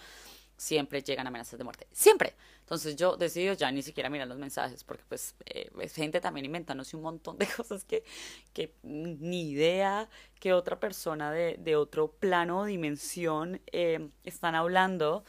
siempre 0.56 1.02
llegan 1.02 1.26
amenazas 1.26 1.58
de 1.58 1.64
muerte. 1.64 1.86
Siempre. 1.92 2.34
Entonces 2.60 2.96
yo 2.96 3.16
decido 3.16 3.54
ya 3.54 3.70
ni 3.70 3.82
siquiera 3.82 4.08
mirar 4.08 4.28
los 4.28 4.38
mensajes 4.38 4.84
porque 4.84 5.04
pues 5.08 5.34
eh, 5.46 5.70
gente 5.88 6.20
también 6.20 6.46
inventándose 6.46 6.96
un 6.96 7.02
montón 7.02 7.38
de 7.38 7.46
cosas 7.56 7.84
que, 7.84 8.04
que 8.52 8.74
ni 8.82 9.50
idea 9.50 10.08
que 10.40 10.52
otra 10.52 10.80
persona 10.80 11.30
de, 11.30 11.56
de 11.58 11.76
otro 11.76 12.12
plano 12.12 12.60
o 12.60 12.64
dimensión 12.64 13.60
eh, 13.72 14.08
están 14.24 14.54
hablando. 14.54 15.24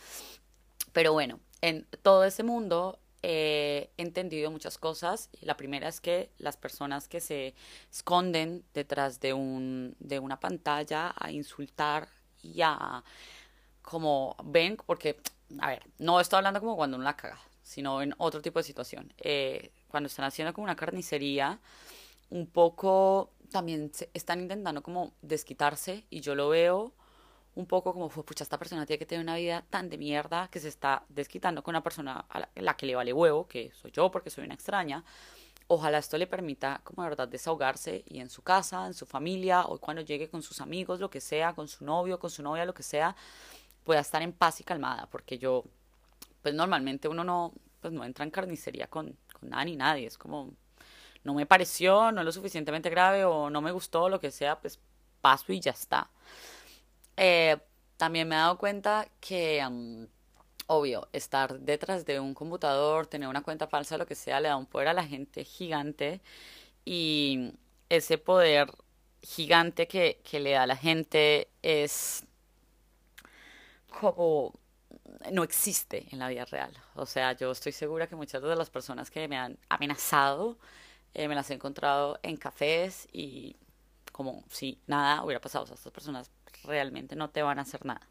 Pero 0.96 1.12
bueno, 1.12 1.42
en 1.60 1.86
todo 2.04 2.24
ese 2.24 2.42
mundo 2.42 3.00
he 3.22 3.92
entendido 3.98 4.50
muchas 4.50 4.78
cosas. 4.78 5.30
La 5.42 5.58
primera 5.58 5.90
es 5.90 6.00
que 6.00 6.32
las 6.38 6.56
personas 6.56 7.10
que 7.10 7.20
se 7.20 7.54
esconden 7.92 8.64
detrás 8.74 9.20
de, 9.20 9.34
un, 9.34 9.98
de 10.00 10.20
una 10.20 10.40
pantalla 10.40 11.14
a 11.18 11.34
insultar 11.34 12.08
y 12.42 12.62
a 12.62 13.04
como 13.82 14.38
ven, 14.46 14.78
porque, 14.86 15.20
a 15.60 15.68
ver, 15.68 15.84
no 15.98 16.22
estoy 16.22 16.38
hablando 16.38 16.62
como 16.62 16.78
cuando 16.78 16.96
uno 16.96 17.04
la 17.04 17.18
caga, 17.18 17.42
sino 17.62 18.02
en 18.02 18.16
otro 18.18 18.42
tipo 18.42 18.60
de 18.60 18.64
situación. 18.64 19.12
Eh, 19.18 19.74
cuando 19.90 20.08
están 20.08 20.24
haciendo 20.24 20.54
como 20.54 20.64
una 20.64 20.78
carnicería, 20.78 21.60
un 22.30 22.48
poco 22.48 23.34
también 23.52 23.92
están 24.14 24.40
intentando 24.40 24.82
como 24.82 25.14
desquitarse 25.22 26.06
y 26.10 26.22
yo 26.22 26.36
lo 26.36 26.48
veo 26.48 26.94
un 27.56 27.66
poco 27.66 27.94
como, 27.94 28.10
pucha, 28.10 28.44
esta 28.44 28.60
persona 28.60 28.86
tiene 28.86 29.00
que 29.00 29.06
tener 29.06 29.24
una 29.24 29.36
vida 29.36 29.64
tan 29.70 29.90
de 29.90 29.98
mierda 29.98 30.50
que 30.50 30.60
se 30.60 30.68
está 30.68 31.04
desquitando 31.10 31.64
con 31.64 31.72
una 31.72 31.82
persona 31.82 32.26
a 32.30 32.48
la, 32.56 32.78
que 32.78 32.86
le 32.86 32.96
vale 32.96 33.14
huevo, 33.14 33.48
que 33.48 33.72
soy 33.72 33.92
yo 33.92 34.12
porque 34.12 34.30
soy 34.30 34.44
una 34.44 34.54
extraña. 34.54 35.04
Ojalá 35.68 35.98
esto 35.98 36.18
le 36.18 36.28
permita, 36.28 36.82
como 36.84 37.04
de 37.04 37.10
verdad, 37.10 37.28
desahogarse 37.28 38.04
y 38.08 38.20
en 38.20 38.30
su 38.30 38.44
casa, 38.44 38.86
en 38.86 38.94
su 38.94 39.06
familia, 39.06 39.62
o 39.62 39.80
cuando 39.80 40.02
llegue 40.02 40.30
con 40.30 40.44
sus 40.44 40.62
amigos, 40.62 41.00
lo 41.00 41.10
que 41.10 41.22
sea, 41.22 41.54
con 41.54 41.68
su 41.68 41.86
novio, 41.86 42.20
con 42.20 42.30
su 42.30 42.44
novia, 42.44 42.66
lo 42.66 42.74
que 42.74 42.84
sea, 42.84 43.16
pueda 43.84 44.02
estar 44.02 44.22
en 44.22 44.34
paz 44.34 44.60
y 44.60 44.64
calmada, 44.64 45.08
porque 45.10 45.38
yo, 45.38 45.64
pues 46.42 46.54
normalmente 46.54 47.08
uno 47.08 47.24
no, 47.24 47.54
pues 47.82 47.94
no 47.94 48.04
entra 48.04 48.26
en 48.26 48.32
carnicería 48.32 48.88
con, 48.88 49.16
con 49.40 49.50
nada 49.50 49.64
ni 49.66 49.76
nadie, 49.76 50.08
es 50.08 50.18
como, 50.18 50.52
no 51.24 51.34
me 51.34 51.46
pareció, 51.46 52.12
no 52.12 52.22
es 52.22 52.26
lo 52.26 52.32
suficientemente 52.32 52.90
grave 52.90 53.26
o 53.26 53.50
no 53.50 53.62
me 53.62 53.72
gustó, 53.72 54.10
lo 54.10 54.20
que 54.20 54.30
sea, 54.30 54.60
pues 54.60 54.80
paso 55.22 55.54
y 55.54 55.60
ya 55.60 55.72
está. 55.72 56.10
Eh, 57.18 57.58
también 57.98 58.28
me 58.28 58.36
he 58.36 58.38
dado 58.38 58.58
cuenta 58.58 59.08
que, 59.22 59.66
mm, 59.68 60.06
obvio, 60.68 61.08
estar 61.14 61.60
detrás 61.60 62.06
de 62.06 62.20
un 62.20 62.34
computador, 62.34 63.08
tener 63.08 63.30
una 63.30 63.44
cuenta 63.44 63.68
falsa, 63.68 63.98
lo 63.98 64.06
que 64.06 64.16
sea, 64.16 64.40
le 64.40 64.50
da 64.50 64.58
un 64.58 64.66
poder 64.66 64.90
a 64.90 64.94
la 64.94 65.06
gente 65.06 65.44
gigante 65.46 66.22
y 66.86 67.54
ese 67.90 68.18
poder 68.18 68.72
gigante 69.22 69.88
que, 69.88 70.20
le 70.40 70.52
da 70.52 70.64
a 70.64 70.68
la 70.68 70.78
gente 70.78 71.50
es 71.64 72.26
como 74.00 74.54
no 75.32 75.44
existe 75.44 76.08
en 76.12 76.20
la 76.20 76.30
vida 76.30 76.46
real. 76.46 76.72
O 76.96 77.06
sea, 77.06 77.34
yo 77.34 77.52
estoy 77.52 77.72
segura 77.72 78.08
que 78.08 78.16
muchas 78.16 78.42
de 78.42 78.56
las 78.56 78.70
personas 78.70 79.10
que 79.12 79.28
me 79.28 79.38
han 79.38 79.58
amenazado 79.70 80.58
eh, 81.14 81.28
me 81.28 81.36
las 81.36 81.50
he 81.50 81.56
encontrado 81.56 82.20
en 82.24 82.38
cafés 82.38 83.08
y 83.12 83.56
como 84.12 84.44
si 84.50 84.82
nada 84.88 85.24
hubiera 85.24 85.42
pasado. 85.42 85.64
O 85.64 85.68
sea, 85.68 85.76
estas 85.76 85.94
personas 85.94 86.32
realmente 86.66 87.16
no 87.16 87.30
te 87.30 87.42
van 87.42 87.60
a 87.60 87.64
hacer 87.64 87.86
nada. 87.86 88.08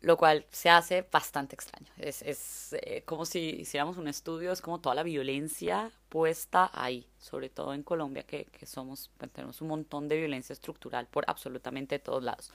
Lo 0.00 0.16
cual 0.16 0.46
se 0.50 0.70
hace 0.70 1.04
bastante 1.10 1.56
extraño. 1.56 1.88
Es, 1.96 2.72
eh, 2.72 3.02
como 3.04 3.24
si 3.24 3.40
hiciéramos 3.60 3.96
un 3.96 4.06
estudio, 4.06 4.52
es 4.52 4.60
como 4.60 4.80
toda 4.80 4.94
la 4.94 5.02
violencia 5.02 5.90
puesta 6.08 6.70
ahí, 6.72 7.08
sobre 7.18 7.48
todo 7.48 7.74
en 7.74 7.82
Colombia, 7.82 8.22
que, 8.22 8.46
somos, 8.64 9.10
tenemos 9.32 9.60
un 9.60 9.68
montón 9.68 10.08
de 10.08 10.16
violencia 10.16 10.52
estructural 10.52 11.08
por 11.08 11.24
absolutamente 11.26 11.98
todos 11.98 12.22
lados. 12.22 12.52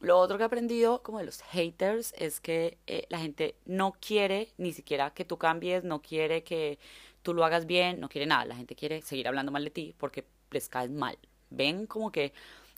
Lo 0.00 0.18
otro 0.18 0.36
que 0.36 0.42
he 0.42 0.46
aprendido 0.46 1.02
como 1.02 1.20
de 1.20 1.24
los 1.24 1.40
haters 1.42 2.12
es 2.18 2.40
que 2.40 2.76
eh, 2.86 3.06
la 3.08 3.18
gente 3.18 3.56
no 3.64 3.92
quiere 3.92 4.52
ni 4.58 4.72
siquiera 4.72 5.14
que 5.14 5.24
tú 5.24 5.38
cambies, 5.38 5.84
no 5.84 6.02
quiere 6.02 6.42
que 6.42 6.78
tú 7.22 7.32
lo 7.32 7.44
hagas 7.44 7.66
bien, 7.66 8.00
no 8.00 8.08
quiere 8.08 8.26
nada. 8.26 8.44
La 8.44 8.56
gente 8.56 8.74
quiere 8.74 9.00
seguir 9.00 9.28
hablando 9.28 9.52
mal 9.52 9.64
de 9.64 9.70
ti 9.70 9.94
porque 9.96 10.26
les 10.50 10.68
caes 10.68 10.90
mal. 10.90 11.16
Ven 11.50 11.86
como 11.86 12.10
que 12.12 12.32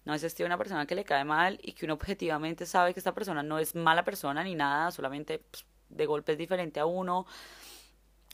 no 0.05 0.15
es 0.15 0.23
este 0.23 0.45
una 0.45 0.59
persona 0.59 0.87
que 0.87 0.95
le 0.95 1.05
cae 1.05 1.25
mal 1.25 1.59
y 1.63 1.73
que 1.73 1.87
uno 1.87 1.95
objetivamente 1.95 2.67
sabe 2.67 2.93
que 2.93 3.01
esta 3.01 3.15
persona 3.15 3.43
no 3.43 3.59
es 3.59 3.75
mala 3.75 4.05
persona 4.05 4.45
ni 4.45 4.55
nada, 4.55 4.91
solamente 4.91 5.39
pues, 5.39 5.65
de 5.89 6.07
golpe 6.07 6.33
es 6.33 6.39
diferente 6.39 6.81
a 6.81 6.87
uno. 6.87 7.27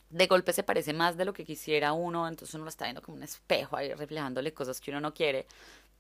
De 0.09 0.27
golpe 0.27 0.53
se 0.53 0.65
parece 0.65 0.93
más 0.93 1.17
de 1.17 1.25
lo 1.25 1.33
que 1.33 1.45
quisiera 1.45 1.93
uno, 1.93 2.27
entonces 2.27 2.55
uno 2.55 2.65
lo 2.65 2.71
está 2.71 2.87
viendo 2.87 3.03
como 3.03 3.17
un 3.17 3.23
espejo 3.23 3.77
ahí 3.77 3.95
reflejándole 3.95 4.53
cosas 4.53 4.81
que 4.81 4.91
uno 4.91 5.01
no 5.01 5.15
quiere. 5.15 5.47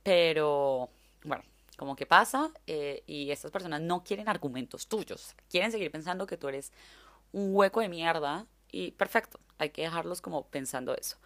Pero, 0.02 0.90
bueno, 1.22 1.44
como 1.76 1.94
que 1.94 2.06
pasa 2.06 2.50
eh, 2.66 3.04
y 3.06 3.30
estas 3.30 3.52
personas 3.52 3.80
no 3.80 4.02
quieren 4.02 4.28
argumentos 4.28 4.88
tuyos, 4.88 5.34
quieren 5.48 5.70
seguir 5.70 5.90
pensando 5.92 6.26
que 6.26 6.36
tú 6.36 6.48
eres 6.48 6.72
un 7.32 7.54
hueco 7.54 7.80
de 7.80 7.88
mierda 7.88 8.46
y 8.72 8.90
perfecto, 8.92 9.38
hay 9.58 9.70
que 9.70 9.82
dejarlos 9.82 10.20
como 10.20 10.46
pensando 10.48 10.94
eso. 10.96 11.16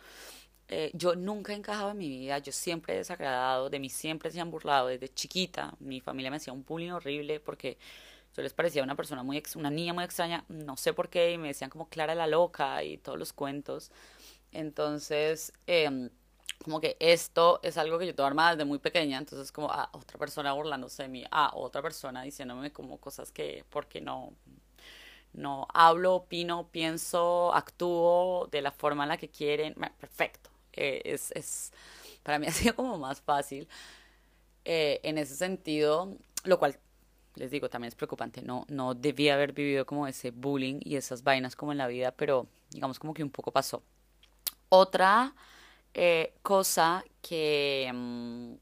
Eh, 0.68 0.90
yo 0.94 1.14
nunca 1.14 1.52
he 1.52 1.56
encajado 1.56 1.90
en 1.90 1.98
mi 1.98 2.08
vida, 2.08 2.38
yo 2.38 2.52
siempre 2.52 2.94
he 2.94 2.96
desagradado, 2.98 3.68
de 3.68 3.78
mí 3.78 3.90
siempre 3.90 4.30
se 4.30 4.40
han 4.40 4.50
burlado 4.50 4.88
desde 4.88 5.12
chiquita, 5.12 5.74
mi 5.78 6.00
familia 6.00 6.30
me 6.30 6.38
hacía 6.38 6.54
un 6.54 6.64
bullying 6.64 6.92
horrible 6.92 7.38
porque 7.38 7.76
yo 8.34 8.42
les 8.42 8.54
parecía 8.54 8.82
una 8.82 8.96
persona 8.96 9.22
muy, 9.22 9.42
una 9.56 9.70
niña 9.70 9.92
muy 9.92 10.04
extraña, 10.04 10.44
no 10.48 10.76
sé 10.76 10.92
por 10.92 11.08
qué, 11.08 11.32
y 11.32 11.38
me 11.38 11.48
decían 11.48 11.70
como 11.70 11.88
Clara 11.88 12.14
la 12.14 12.26
loca 12.26 12.82
y 12.82 12.96
todos 12.98 13.18
los 13.18 13.32
cuentos. 13.32 13.92
Entonces, 14.52 15.52
eh, 15.66 16.10
como 16.62 16.80
que 16.80 16.96
esto 17.00 17.60
es 17.62 17.76
algo 17.76 17.98
que 17.98 18.06
yo 18.06 18.14
tengo 18.14 18.26
armada 18.26 18.52
desde 18.52 18.64
muy 18.64 18.78
pequeña, 18.78 19.18
entonces 19.18 19.52
como 19.52 19.70
a 19.70 19.90
otra 19.92 20.18
persona 20.18 20.52
burlándose 20.52 21.04
de 21.04 21.08
mí, 21.08 21.24
a 21.30 21.54
otra 21.54 21.82
persona 21.82 22.22
diciéndome 22.22 22.72
como 22.72 22.98
cosas 22.98 23.30
que, 23.32 23.64
porque 23.70 24.00
no, 24.00 24.32
no 25.32 25.66
hablo, 25.72 26.14
opino, 26.14 26.68
pienso, 26.68 27.54
actúo 27.54 28.48
de 28.50 28.62
la 28.62 28.72
forma 28.72 29.04
en 29.04 29.10
la 29.10 29.16
que 29.16 29.28
quieren, 29.28 29.74
perfecto, 30.00 30.50
eh, 30.76 31.02
es, 31.04 31.30
es, 31.32 31.72
para 32.22 32.38
mí 32.38 32.46
ha 32.48 32.52
sido 32.52 32.74
como 32.74 32.98
más 32.98 33.20
fácil 33.20 33.68
eh, 34.64 35.00
en 35.02 35.18
ese 35.18 35.36
sentido, 35.36 36.16
lo 36.44 36.58
cual 36.58 36.78
les 37.36 37.50
digo, 37.50 37.68
también 37.68 37.88
es 37.88 37.94
preocupante, 37.94 38.42
no, 38.42 38.64
no 38.68 38.94
debía 38.94 39.34
haber 39.34 39.52
vivido 39.52 39.86
como 39.86 40.06
ese 40.06 40.30
bullying 40.30 40.80
y 40.82 40.96
esas 40.96 41.24
vainas 41.24 41.56
como 41.56 41.72
en 41.72 41.78
la 41.78 41.88
vida, 41.88 42.12
pero 42.12 42.46
digamos 42.70 42.98
como 42.98 43.12
que 43.12 43.22
un 43.22 43.30
poco 43.30 43.50
pasó. 43.50 43.82
Otra 44.68 45.34
eh, 45.94 46.34
cosa 46.42 47.04
que, 47.22 47.90
mm, 47.92 48.54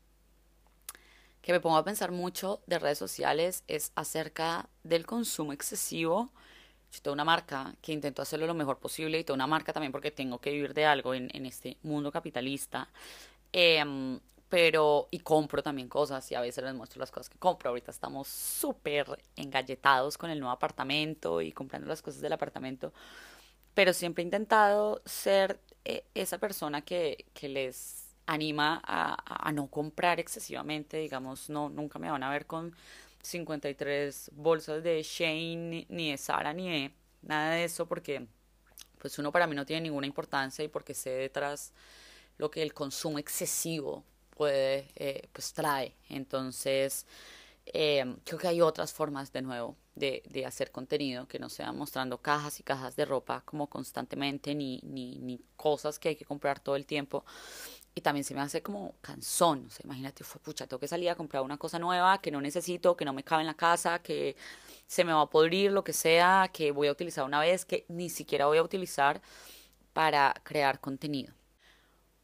que 1.43 1.53
me 1.53 1.61
pongo 1.61 1.77
a 1.77 1.85
pensar 1.85 2.13
mucho 2.13 2.63
de 2.67 2.79
redes 2.79 2.99
sociales 2.99 3.65
es 3.69 3.93
acerca 3.95 4.69
del 4.85 5.07
consumo 5.07 5.53
excesivo. 5.53 6.31
Yo 6.93 7.01
tengo 7.01 7.15
una 7.15 7.25
marca 7.25 7.75
que 7.81 7.93
intento 7.93 8.23
hacerlo 8.23 8.47
lo 8.47 8.55
mejor 8.55 8.79
posible 8.79 9.19
y 9.19 9.25
tengo 9.25 9.37
una 9.37 9.47
marca 9.47 9.73
también 9.73 9.93
porque 9.93 10.11
tengo 10.11 10.39
que 10.39 10.51
vivir 10.53 10.75
de 10.75 10.85
algo 10.85 11.15
en, 11.15 11.31
en 11.33 11.47
este 11.47 11.79
mundo 11.83 12.13
capitalista. 12.13 12.89
Em, 13.53 14.21
pero, 14.49 15.09
y 15.11 15.21
compro 15.21 15.63
también 15.63 15.89
cosas 15.89 16.31
y 16.31 16.35
a 16.35 16.41
veces 16.43 16.63
les 16.63 16.75
muestro 16.75 17.01
las 17.01 17.11
cosas 17.11 17.31
que 17.31 17.39
compro. 17.39 17.71
Ahorita 17.71 17.91
estamos 17.91 18.29
súper 18.29 19.07
engalletados 19.37 20.19
con 20.19 20.29
el 20.31 20.39
nuevo 20.41 20.53
apartamento 20.53 21.41
y 21.41 21.53
comprando 21.53 21.89
las 21.89 22.03
cosas 22.03 22.21
del 22.21 22.35
apartamento. 22.35 22.93
Pero 23.75 23.95
siempre 23.95 24.23
he 24.23 24.27
intentado 24.27 25.01
ser 25.07 25.59
e, 25.87 26.05
esa 26.15 26.37
persona 26.37 26.83
que, 26.83 27.25
que 27.33 27.49
les 27.49 28.09
anima 28.27 28.83
a, 28.85 29.49
a, 29.49 29.53
no 29.53 29.69
comprar 29.69 30.21
excesivamente, 30.21 30.99
digamos, 30.99 31.49
no, 31.49 31.71
nunca 31.71 31.99
me 31.99 32.11
van 32.11 32.23
a 32.23 32.31
ver 32.31 32.47
con 32.47 32.75
53 33.23 34.31
bolsas 34.35 34.83
de 34.83 35.03
Shane, 35.03 35.87
ni 35.89 36.11
de 36.11 36.19
Sara, 36.19 36.53
ni 36.53 36.71
de 36.71 36.95
nada 37.23 37.55
de 37.55 37.65
eso, 37.65 37.87
porque 37.87 38.27
pues 38.99 39.19
uno 39.19 39.33
para 39.33 39.47
mí 39.47 39.55
no 39.55 39.67
tiene 39.67 39.83
ninguna 39.83 40.07
importancia 40.07 40.65
y 40.65 40.69
porque 40.69 40.95
sé 40.95 41.11
detrás 41.11 41.73
lo 42.39 42.51
que 42.51 42.63
el 42.63 42.73
consumo 42.73 43.19
excesivo 43.19 44.05
puede, 44.31 44.89
eh, 44.97 45.29
pues 45.33 45.53
trae. 45.53 45.95
Entonces, 46.09 47.07
eh, 47.67 48.17
creo 48.25 48.39
que 48.39 48.49
hay 48.49 48.61
otras 48.61 48.93
formas 48.93 49.33
de 49.33 49.43
nuevo 49.43 49.77
de, 49.95 50.23
de, 50.29 50.47
hacer 50.47 50.73
contenido 50.73 51.29
que 51.29 51.39
no 51.39 51.49
sea 51.49 51.73
mostrando 51.73 52.19
cajas 52.19 52.59
y 52.61 52.63
cajas 52.63 52.97
de 52.97 53.05
ropa 53.05 53.43
como 53.45 53.69
constantemente 53.69 54.55
ni, 54.55 54.81
ni, 54.83 55.19
ni 55.19 55.41
cosas 55.57 55.99
que 55.99 56.11
hay 56.11 56.17
que 56.17 56.25
comprar 56.25 56.61
todo 56.61 56.77
el 56.77 56.87
tiempo 56.87 57.25
y 57.95 58.01
también 58.01 58.25
se 58.25 58.35
me 58.35 58.41
hace 58.41 58.63
como 58.63 58.95
cansón, 59.01 59.67
o 59.67 59.71
sea, 59.71 59.85
imagínate, 59.85 60.25
fue 60.25 60.41
pucha, 60.41 60.67
tengo 60.67 60.81
que 60.81 60.89
salir 60.89 61.11
a 61.11 61.15
comprar 61.15 61.43
una 61.43 61.59
cosa 61.59 61.79
nueva 61.79 62.21
que 62.21 62.31
no 62.31 62.41
necesito, 62.41 62.97
que 62.97 63.05
no 63.05 63.13
me 63.13 63.23
cabe 63.23 63.43
en 63.43 63.47
la 63.47 63.55
casa, 63.55 64.01
que 64.01 64.37
se 64.87 65.05
me 65.05 65.13
va 65.13 65.23
a 65.23 65.31
podrir, 65.31 65.73
lo 65.73 65.85
que 65.85 65.93
sea, 65.93 66.51
que 66.53 66.73
voy 66.73 66.89
a 66.89 66.93
utilizar 66.93 67.25
una 67.25 67.41
vez, 67.41 67.65
que 67.65 67.85
ni 67.89 68.09
siquiera 68.09 68.47
voy 68.47 68.59
a 68.59 68.63
utilizar 68.63 69.21
para 69.93 70.35
crear 70.43 70.81
contenido. 70.81 71.35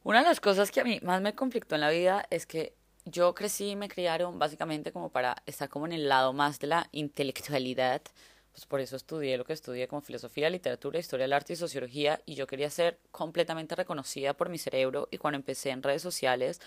Una 0.05 0.21
de 0.21 0.25
las 0.25 0.41
cosas 0.41 0.71
que 0.71 0.81
a 0.81 0.85
mí 0.85 1.01
más 1.03 1.21
me 1.21 1.35
conflictó 1.35 1.75
en 1.75 1.83
la 1.83 1.91
vida 1.91 2.27
es 2.31 2.47
que 2.47 2.75
yo 3.05 3.35
crecí 3.35 3.71
y 3.71 3.77
me 3.77 3.89
criaron 3.89 4.39
básicamente 4.39 4.93
como 4.93 5.11
para 5.11 5.43
estar 5.47 5.69
como 5.69 5.87
en 5.87 5.93
el 5.93 6.09
lado 6.09 6.33
más 6.33 6.59
de 6.61 6.69
la 6.69 6.89
intelectualidad. 6.93 8.03
Pues 8.59 8.67
por 8.67 8.81
eso 8.81 8.97
estudié 8.97 9.39
lo 9.39 9.45
que 9.45 9.53
estudié 9.53 9.87
como 9.87 10.03
filosofía, 10.03 10.51
literatura, 10.51 10.99
historia 10.99 11.23
del 11.23 11.33
arte 11.33 11.53
y 11.53 11.57
sociología 11.57 12.21
y 12.27 12.35
yo 12.35 12.49
quería 12.49 12.69
ser 12.71 12.99
completamente 13.13 13.77
reconocida 13.77 14.35
por 14.35 14.49
mi 14.49 14.59
cerebro 14.59 15.07
y 15.13 15.19
cuando 15.19 15.37
empecé 15.37 15.71
en 15.71 15.81
redes 15.81 16.03
sociales, 16.03 16.61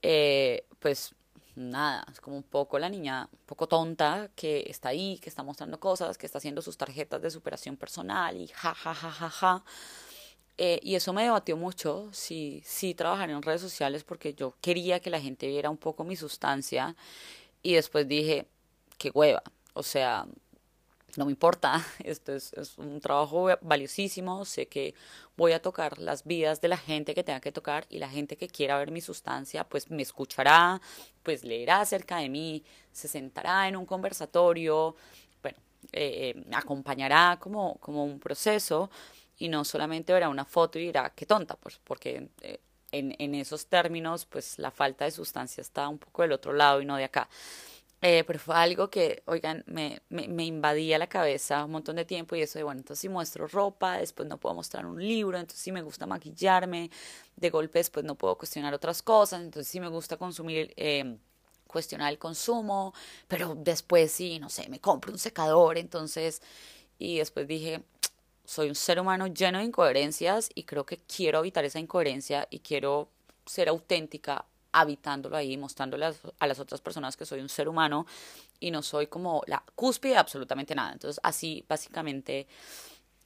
eh, 0.00 0.64
pues 0.78 1.14
nada, 1.54 2.06
es 2.10 2.18
como 2.18 2.38
un 2.38 2.42
poco 2.42 2.78
la 2.78 2.88
niña, 2.88 3.28
un 3.30 3.44
poco 3.44 3.68
tonta 3.68 4.30
que 4.34 4.64
está 4.70 4.88
ahí, 4.88 5.18
que 5.18 5.28
está 5.28 5.42
mostrando 5.42 5.78
cosas, 5.78 6.16
que 6.16 6.24
está 6.24 6.38
haciendo 6.38 6.62
sus 6.62 6.78
tarjetas 6.78 7.20
de 7.20 7.30
superación 7.30 7.76
personal 7.76 8.40
y 8.40 8.46
ja, 8.48 8.72
ja, 8.72 8.94
ja, 8.94 9.10
ja, 9.10 9.28
ja. 9.28 9.64
Eh, 10.56 10.80
y 10.82 10.94
eso 10.94 11.12
me 11.12 11.24
debatió 11.24 11.58
mucho, 11.58 12.08
si, 12.12 12.62
si 12.64 12.94
trabajar 12.94 13.28
en 13.28 13.42
redes 13.42 13.60
sociales, 13.60 14.02
porque 14.02 14.32
yo 14.32 14.54
quería 14.62 14.98
que 15.00 15.10
la 15.10 15.20
gente 15.20 15.46
viera 15.46 15.68
un 15.68 15.76
poco 15.76 16.04
mi 16.04 16.16
sustancia. 16.16 16.96
Y 17.62 17.74
después 17.74 18.08
dije, 18.08 18.46
qué 18.98 19.10
hueva. 19.10 19.42
O 19.74 19.82
sea, 19.82 20.26
no 21.16 21.26
me 21.26 21.30
importa, 21.30 21.84
esto 22.04 22.34
es, 22.34 22.52
un 22.78 23.00
trabajo 23.00 23.48
valiosísimo, 23.60 24.44
sé 24.44 24.66
que 24.66 24.94
voy 25.36 25.52
a 25.52 25.60
tocar 25.60 25.98
las 25.98 26.24
vidas 26.24 26.60
de 26.60 26.68
la 26.68 26.76
gente 26.76 27.14
que 27.14 27.24
tenga 27.24 27.40
que 27.40 27.52
tocar 27.52 27.86
y 27.88 27.98
la 27.98 28.08
gente 28.08 28.36
que 28.36 28.48
quiera 28.48 28.78
ver 28.78 28.90
mi 28.90 29.00
sustancia, 29.00 29.64
pues 29.64 29.90
me 29.90 30.02
escuchará, 30.02 30.80
pues 31.22 31.44
leerá 31.44 31.80
acerca 31.80 32.18
de 32.18 32.28
mí, 32.28 32.64
se 32.92 33.08
sentará 33.08 33.68
en 33.68 33.76
un 33.76 33.86
conversatorio, 33.86 34.96
bueno, 35.42 35.58
eh, 35.92 36.34
eh 36.36 36.44
acompañará 36.52 37.38
como, 37.40 37.76
como 37.78 38.04
un 38.04 38.18
proceso 38.18 38.90
y 39.38 39.48
no 39.48 39.64
solamente 39.64 40.12
verá 40.12 40.28
una 40.28 40.44
foto 40.44 40.78
y 40.78 40.86
dirá, 40.86 41.12
qué 41.14 41.26
tonta, 41.26 41.56
pues 41.56 41.80
porque 41.84 42.28
eh, 42.42 42.60
en 42.94 43.34
esos 43.34 43.66
términos, 43.68 44.26
pues 44.26 44.58
la 44.58 44.70
falta 44.70 45.06
de 45.06 45.10
sustancia 45.10 45.62
está 45.62 45.88
un 45.88 45.96
poco 45.98 46.20
del 46.20 46.32
otro 46.32 46.52
lado 46.52 46.82
y 46.82 46.84
no 46.84 46.96
de 46.96 47.04
acá. 47.04 47.26
Eh, 48.04 48.24
pero 48.24 48.40
fue 48.40 48.56
algo 48.56 48.90
que, 48.90 49.22
oigan, 49.26 49.62
me, 49.68 50.02
me, 50.08 50.26
me, 50.26 50.44
invadía 50.44 50.98
la 50.98 51.06
cabeza 51.06 51.64
un 51.64 51.70
montón 51.70 51.94
de 51.94 52.04
tiempo 52.04 52.34
y 52.34 52.42
eso 52.42 52.58
de, 52.58 52.64
bueno, 52.64 52.80
entonces 52.80 53.00
si 53.00 53.08
muestro 53.08 53.46
ropa, 53.46 53.98
después 53.98 54.28
no 54.28 54.38
puedo 54.38 54.56
mostrar 54.56 54.86
un 54.86 55.00
libro, 55.00 55.38
entonces 55.38 55.62
si 55.62 55.70
me 55.70 55.82
gusta 55.82 56.04
maquillarme, 56.04 56.90
de 57.36 57.50
golpe 57.50 57.78
después 57.78 58.04
no 58.04 58.16
puedo 58.16 58.36
cuestionar 58.36 58.74
otras 58.74 59.02
cosas, 59.02 59.40
entonces 59.42 59.70
si 59.70 59.78
me 59.78 59.86
gusta 59.86 60.16
consumir, 60.16 60.74
eh, 60.76 61.16
cuestionar 61.68 62.10
el 62.10 62.18
consumo, 62.18 62.92
pero 63.28 63.54
después 63.54 64.10
sí, 64.10 64.40
no 64.40 64.48
sé, 64.48 64.68
me 64.68 64.80
compro 64.80 65.12
un 65.12 65.18
secador, 65.18 65.78
entonces, 65.78 66.42
y 66.98 67.18
después 67.18 67.46
dije, 67.46 67.84
soy 68.44 68.68
un 68.68 68.74
ser 68.74 68.98
humano 69.00 69.28
lleno 69.28 69.58
de 69.58 69.64
incoherencias 69.64 70.50
y 70.56 70.64
creo 70.64 70.84
que 70.84 70.98
quiero 70.98 71.38
evitar 71.38 71.64
esa 71.64 71.78
incoherencia 71.78 72.48
y 72.50 72.58
quiero 72.58 73.08
ser 73.46 73.68
auténtica 73.68 74.44
habitándolo 74.72 75.36
ahí, 75.36 75.56
mostrándole 75.56 76.06
a, 76.06 76.46
las 76.46 76.58
otras 76.58 76.80
personas 76.80 77.16
que 77.16 77.26
soy 77.26 77.40
un 77.40 77.48
ser 77.48 77.68
humano 77.68 78.06
y 78.58 78.70
no 78.70 78.82
soy 78.82 79.06
como 79.06 79.42
la 79.46 79.62
cúspide 79.74 80.12
de 80.12 80.18
absolutamente 80.18 80.74
nada. 80.74 80.92
Entonces, 80.92 81.20
así 81.22 81.64
básicamente 81.68 82.46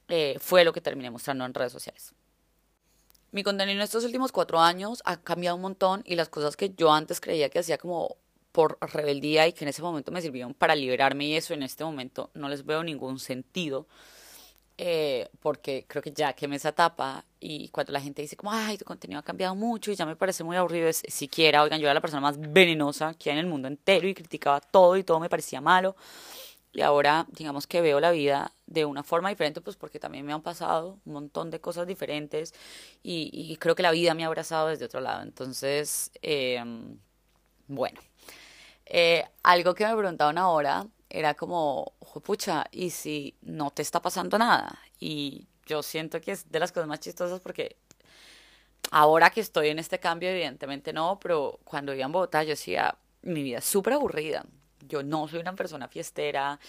eh, 0.09 0.37
fue 0.39 0.63
lo 0.63 0.73
que 0.73 0.81
terminé 0.81 1.09
mostrando 1.09 1.45
en 1.45 1.53
redes 1.53 1.71
sociales. 1.71 2.13
Mi 3.31 3.43
contenido 3.43 3.77
en 3.77 3.83
estos 3.83 4.03
últimos 4.03 4.31
cuatro 4.31 4.59
años 4.59 5.01
ha 5.05 5.17
cambiado 5.17 5.55
un 5.55 5.61
montón 5.61 6.01
y 6.05 6.15
las 6.15 6.29
cosas 6.29 6.55
que 6.55 6.73
yo 6.75 6.91
antes 6.91 7.19
creía 7.19 7.49
que 7.49 7.59
hacía 7.59 7.77
como 7.77 8.17
por 8.51 8.77
rebeldía 8.81 9.47
y 9.47 9.53
que 9.53 9.65
en 9.65 9.69
ese 9.69 9.81
momento 9.81 10.11
me 10.11 10.21
sirvieron 10.21 10.53
para 10.53 10.75
liberarme 10.75 11.25
y 11.25 11.35
eso 11.35 11.53
en 11.53 11.61
este 11.61 11.83
momento 11.83 12.31
no 12.33 12.49
les 12.49 12.65
veo 12.65 12.83
ningún 12.83 13.19
sentido. 13.19 13.85
Eh, 14.79 15.27
porque 15.39 15.85
creo 15.87 16.03
que 16.03 16.11
ya 16.11 16.33
quemé 16.33 16.57
esa 16.57 16.69
etapa 16.69 17.25
y 17.39 17.69
cuando 17.69 17.91
la 17.93 17.99
gente 17.99 18.21
dice 18.21 18.35
como, 18.35 18.51
ay, 18.51 18.77
tu 18.77 18.85
contenido 18.85 19.19
ha 19.19 19.23
cambiado 19.23 19.55
mucho 19.55 19.91
y 19.91 19.95
ya 19.95 20.05
me 20.05 20.15
parece 20.15 20.43
muy 20.43 20.55
aburrido, 20.55 20.87
es, 20.87 21.01
siquiera, 21.07 21.63
oigan, 21.63 21.79
yo 21.79 21.87
era 21.87 21.95
la 21.95 22.01
persona 22.01 22.21
más 22.21 22.39
venenosa 22.39 23.15
que 23.15 23.31
hay 23.31 23.39
en 23.39 23.39
el 23.39 23.47
mundo 23.47 23.67
entero 23.67 24.07
y 24.07 24.13
criticaba 24.13 24.61
todo 24.61 24.95
y 24.95 25.03
todo 25.03 25.19
me 25.19 25.29
parecía 25.29 25.61
malo. 25.61 25.95
Y 26.73 26.81
ahora, 26.81 27.25
digamos 27.31 27.65
que 27.65 27.81
veo 27.81 27.99
la 27.99 28.11
vida 28.11 28.51
de 28.67 28.85
una 28.85 29.01
forma 29.03 29.29
diferente, 29.29 29.61
pues 29.61 29.75
porque 29.77 29.99
también 29.99 30.25
me 30.25 30.33
han 30.33 30.43
pasado 30.43 30.99
un 31.05 31.13
montón 31.13 31.49
de 31.49 31.59
cosas 31.59 31.87
diferentes 31.87 32.53
y, 33.01 33.31
y 33.33 33.57
creo 33.57 33.73
que 33.75 33.81
la 33.83 33.91
vida 33.91 34.13
me 34.13 34.23
ha 34.23 34.27
abrazado 34.27 34.67
desde 34.67 34.85
otro 34.85 34.99
lado. 35.01 35.23
Entonces, 35.23 36.11
eh, 36.21 36.63
bueno, 37.67 37.99
eh, 38.85 39.25
algo 39.43 39.73
que 39.73 39.85
me 39.85 39.95
preguntaban 39.95 40.37
ahora 40.37 40.87
era 41.09 41.33
como, 41.33 41.93
pucha, 42.23 42.65
¿y 42.71 42.89
si 42.89 43.35
no 43.41 43.71
te 43.71 43.81
está 43.81 44.01
pasando 44.01 44.37
nada? 44.37 44.79
Y 44.99 45.47
yo 45.65 45.83
siento 45.83 46.19
que 46.21 46.31
es 46.31 46.51
de 46.51 46.59
las 46.59 46.71
cosas 46.71 46.87
más 46.87 46.99
chistosas 46.99 47.39
porque 47.39 47.77
ahora 48.91 49.29
que 49.29 49.41
estoy 49.41 49.69
en 49.69 49.79
este 49.79 49.99
cambio, 49.99 50.29
evidentemente 50.29 50.93
no, 50.93 51.19
pero 51.19 51.59
cuando 51.63 51.93
iba 51.93 52.05
en 52.05 52.11
Bogotá 52.11 52.43
yo 52.43 52.51
decía, 52.51 52.97
mi 53.21 53.43
vida 53.43 53.59
es 53.59 53.65
súper 53.65 53.93
aburrida. 53.93 54.45
Yo 54.87 55.03
no 55.03 55.27
soy 55.27 55.39
una 55.39 55.55
persona 55.55 55.87
fiestera. 55.87 56.59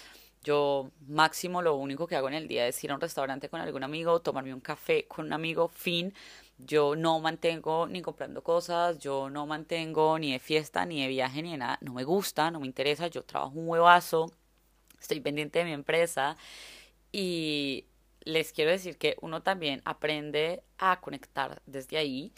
Yo 0.43 0.91
máximo 1.07 1.61
lo 1.61 1.75
único 1.75 2.07
que 2.07 2.15
hago 2.15 2.27
en 2.27 2.33
el 2.33 2.47
día 2.47 2.67
es 2.67 2.81
ir 2.83 2.91
a 2.91 2.95
un 2.95 3.01
restaurante 3.01 3.49
con 3.49 3.61
algún 3.61 3.83
amigo, 3.83 4.21
tomarme 4.21 4.53
un 4.53 4.61
café 4.61 5.05
con 5.07 5.25
un 5.25 5.33
amigo, 5.33 5.67
fin. 5.69 6.13
Yo 6.59 6.95
no 6.97 7.19
mantengo 7.21 7.87
ni 7.87 8.01
comprando 8.01 8.43
cosas, 8.43 8.99
yo 8.99 9.29
no 9.29 9.47
mantengo 9.47 10.19
ni 10.19 10.33
de 10.33 10.39
fiesta, 10.39 10.85
ni 10.85 11.01
de 11.01 11.07
viaje, 11.07 11.41
ni 11.41 11.51
de 11.51 11.57
nada. 11.57 11.77
No 11.81 11.93
me 11.93 12.03
gusta, 12.03 12.51
no 12.51 12.59
me 12.59 12.67
interesa, 12.67 13.07
yo 13.07 13.23
trabajo 13.23 13.57
un 13.57 13.69
huevazo, 13.69 14.31
estoy 14.99 15.21
pendiente 15.21 15.59
de 15.59 15.65
mi 15.65 15.71
empresa 15.71 16.35
y 17.13 17.85
les 18.21 18.51
quiero 18.51 18.71
decir 18.71 18.97
que 18.97 19.15
uno 19.21 19.41
también 19.41 19.81
aprende 19.85 20.61
a 20.77 20.99
conectar 20.99 21.61
desde 21.65 21.97
ahí 21.97 22.33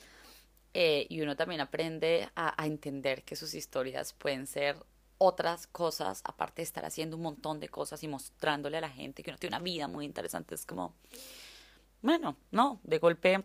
eh, 0.75 1.07
y 1.09 1.21
uno 1.21 1.35
también 1.35 1.59
aprende 1.59 2.29
a, 2.35 2.61
a 2.61 2.67
entender 2.67 3.23
que 3.23 3.35
sus 3.35 3.55
historias 3.55 4.13
pueden 4.13 4.45
ser 4.45 4.77
otras 5.17 5.67
cosas, 5.67 6.21
aparte 6.23 6.61
de 6.61 6.63
estar 6.63 6.85
haciendo 6.85 7.17
un 7.17 7.23
montón 7.23 7.59
de 7.59 7.69
cosas 7.69 8.03
y 8.03 8.07
mostrándole 8.07 8.77
a 8.77 8.81
la 8.81 8.89
gente 8.89 9.23
que 9.23 9.31
uno 9.31 9.37
tiene 9.39 9.55
una 9.55 9.63
vida 9.63 9.87
muy 9.87 10.05
interesante. 10.05 10.55
Es 10.55 10.65
como, 10.65 10.95
bueno, 12.01 12.37
no, 12.51 12.79
de 12.83 12.99
golpe 12.99 13.43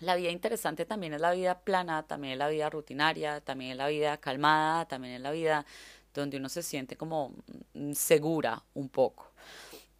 la 0.00 0.16
vida 0.16 0.30
interesante 0.30 0.84
también 0.84 1.14
es 1.14 1.20
la 1.20 1.32
vida 1.32 1.60
plana, 1.60 2.02
también 2.04 2.32
es 2.34 2.38
la 2.38 2.48
vida 2.48 2.70
rutinaria, 2.70 3.40
también 3.40 3.72
es 3.72 3.76
la 3.76 3.88
vida 3.88 4.16
calmada, 4.18 4.86
también 4.86 5.14
es 5.14 5.20
la 5.20 5.30
vida 5.30 5.66
donde 6.12 6.36
uno 6.36 6.48
se 6.48 6.62
siente 6.62 6.96
como 6.96 7.34
mm, 7.74 7.92
segura 7.92 8.62
un 8.74 8.88
poco. 8.88 9.32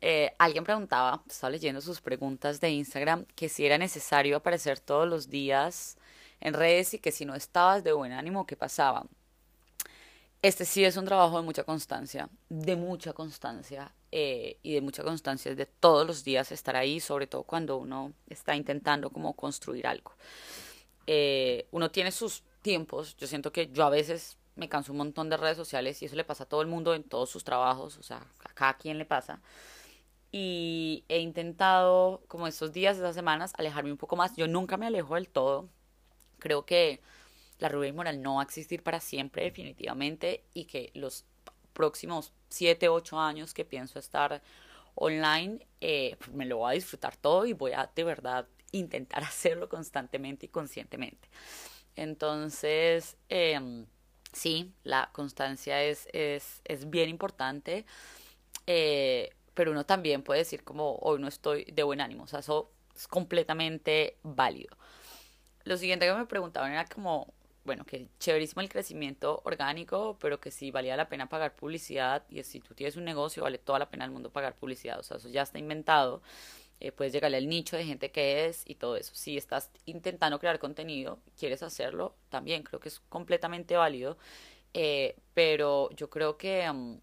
Eh, 0.01 0.35
alguien 0.39 0.65
preguntaba, 0.65 1.23
estaba 1.29 1.51
leyendo 1.51 1.81
sus 1.81 2.01
preguntas 2.01 2.61
de 2.61 2.71
Instagram, 2.71 3.25
que 3.35 3.49
si 3.49 3.65
era 3.65 3.79
necesario 3.79 4.37
aparecer 4.37 4.79
todos 4.79 5.09
los 5.09 5.31
días 5.31 5.97
en 6.41 6.55
redes 6.55 6.95
y 6.95 6.99
que 6.99 7.11
si 7.11 7.25
no 7.25 7.35
estabas 7.35 7.83
de 7.85 7.93
buen 7.93 8.13
ánimo, 8.13 8.47
¿qué 8.47 8.57
pasaba? 8.57 9.07
Este 10.45 10.67
sí 10.67 10.85
es 10.85 10.99
un 10.99 11.07
trabajo 11.07 11.39
de 11.39 11.43
mucha 11.43 11.65
constancia, 11.65 12.29
de 12.51 12.77
mucha 12.77 13.15
constancia 13.15 13.95
eh, 14.13 14.59
y 14.63 14.75
de 14.75 14.83
mucha 14.83 15.03
constancia 15.03 15.55
de 15.55 15.65
todos 15.65 16.07
los 16.07 16.23
días 16.23 16.53
estar 16.53 16.77
ahí, 16.77 17.01
sobre 17.01 17.27
todo 17.27 17.45
cuando 17.45 17.79
uno 17.79 18.13
está 18.29 18.55
intentando 18.55 19.09
como 19.09 19.33
construir 19.33 19.87
algo. 19.87 20.13
Eh, 21.07 21.67
uno 21.71 21.91
tiene 21.91 22.13
sus 22.13 22.43
tiempos, 22.61 23.17
yo 23.17 23.27
siento 23.27 23.53
que 23.53 23.71
yo 23.73 23.87
a 23.87 23.89
veces 23.89 24.37
me 24.55 24.69
canso 24.69 24.93
un 24.93 24.99
montón 24.99 25.31
de 25.31 25.39
redes 25.39 25.57
sociales 25.57 26.03
y 26.03 26.05
eso 26.05 26.15
le 26.15 26.25
pasa 26.25 26.45
a 26.45 26.47
todo 26.47 26.61
el 26.61 26.69
mundo 26.69 26.93
en 26.93 27.05
todos 27.05 27.31
sus 27.31 27.43
trabajos, 27.43 27.97
o 27.97 28.03
sea, 28.03 28.27
a 28.45 28.53
cada 28.53 28.75
quien 28.75 28.99
le 28.99 29.07
pasa. 29.07 29.41
Y 30.31 31.05
he 31.09 31.21
intentado, 31.21 32.23
como 32.29 32.47
estos 32.47 32.75
días, 32.75 32.99
esas 32.99 33.15
semanas, 33.15 33.55
alejarme 33.57 33.93
un 33.93 33.97
poco 33.97 34.17
más. 34.17 34.37
Yo 34.37 34.47
nunca 34.47 34.77
me 34.77 34.89
alejo 34.89 35.15
del 35.15 35.31
todo. 35.31 35.71
Creo 36.39 36.67
que 36.67 37.01
la 37.65 37.71
rubia 37.71 37.95
moral 37.95 38.21
no 38.21 38.35
va 38.35 38.43
a 38.43 38.45
existir 38.45 38.83
para 38.83 39.01
siempre 39.01 39.43
definitivamente 39.45 40.45
y 40.53 40.67
que 40.67 40.91
los 40.93 41.25
próximos 41.73 42.35
7, 42.51 42.91
8 42.91 43.19
años 43.19 43.55
que 43.55 43.65
pienso 43.65 43.99
estar 43.99 44.43
online, 44.95 45.67
eh, 45.81 46.17
me 46.35 46.45
lo 46.45 46.59
voy 46.59 46.73
a 46.73 46.75
disfrutar 46.75 47.17
todo 47.17 47.47
y 47.47 47.55
voy 47.55 47.73
a 47.73 47.91
de 47.97 48.05
verdad 48.05 48.47
intentar 48.73 49.25
hacerlo 49.25 49.71
constantemente 49.71 50.45
y 50.45 50.49
conscientemente. 50.51 51.27
Entonces, 51.97 53.17
em, 53.31 53.87
sí, 54.35 54.71
la 54.83 55.09
constancia 55.13 55.83
es, 55.83 56.07
es, 56.13 56.61
es 56.67 56.91
bien 56.91 57.09
importante, 57.09 57.87
eh, 58.67 59.31
pero 59.55 59.71
uno 59.71 59.87
también 59.87 60.23
puede 60.23 60.41
decir 60.41 60.65
como 60.65 60.97
hoy 60.97 61.19
no 61.19 61.29
estoy 61.29 61.65
de 61.65 61.83
buen 61.83 62.03
ánimo, 62.03 62.25
o 62.25 62.27
sea, 62.27 62.41
eso 62.41 62.71
es 62.95 63.09
completamente 63.09 64.19
válido. 64.23 64.77
Lo 65.65 65.79
siguiente 65.79 66.07
que 66.07 66.13
me 66.13 66.27
preguntaban 66.27 66.73
era 66.73 66.85
como, 66.85 67.33
bueno, 67.65 67.85
que 67.85 68.09
chéverísimo 68.19 68.61
el 68.61 68.69
crecimiento 68.69 69.41
orgánico, 69.45 70.19
pero 70.21 70.41
que 70.41 70.51
sí 70.51 70.71
valía 70.71 70.97
la 70.97 71.09
pena 71.09 71.29
pagar 71.29 71.57
publicidad 71.57 72.25
y 72.29 72.43
si 72.45 72.61
tú 72.61 72.75
tienes 72.75 72.97
un 72.97 73.05
negocio 73.05 73.43
vale 73.43 73.59
toda 73.59 73.79
la 73.79 73.91
pena 73.91 74.05
el 74.05 74.11
mundo 74.11 74.31
pagar 74.31 74.55
publicidad, 74.55 74.99
o 74.99 75.03
sea, 75.03 75.17
eso 75.17 75.29
ya 75.29 75.43
está 75.43 75.59
inventado, 75.59 76.23
eh, 76.81 76.93
puedes 76.93 77.13
llegarle 77.13 77.39
al 77.39 77.49
nicho 77.49 77.77
de 77.77 77.85
gente 77.85 78.11
que 78.11 78.47
es 78.47 78.65
y 78.67 78.75
todo 78.75 78.97
eso. 78.97 79.15
Si 79.15 79.37
estás 79.37 79.71
intentando 79.87 80.39
crear 80.39 80.59
contenido, 80.59 81.21
quieres 81.39 81.63
hacerlo, 81.63 82.15
también 82.29 82.63
creo 82.63 82.81
que 82.81 82.89
es 82.89 83.01
completamente 83.09 83.77
válido, 83.77 84.19
eh, 84.75 85.17
pero 85.35 85.91
yo 85.93 86.11
creo 86.11 86.37
que... 86.37 86.71
Mm, 86.71 86.99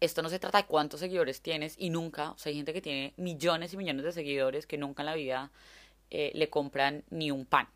esto 0.00 0.22
no 0.22 0.30
se 0.30 0.38
trata 0.38 0.62
de 0.62 0.66
cuántos 0.66 1.00
seguidores 1.00 1.42
tienes 1.42 1.74
y 1.78 1.90
nunca, 1.90 2.30
o 2.30 2.38
sea, 2.38 2.48
hay 2.48 2.56
gente 2.56 2.72
que 2.72 2.80
tiene 2.80 3.12
millones 3.18 3.74
y 3.74 3.76
millones 3.76 4.02
de 4.02 4.12
seguidores 4.12 4.66
que 4.66 4.78
nunca 4.78 5.02
en 5.02 5.06
la 5.06 5.14
vida 5.14 5.52
eh, 6.10 6.32
le 6.34 6.48
compran 6.48 7.04
ni 7.10 7.30
un 7.30 7.44
pan 7.44 7.68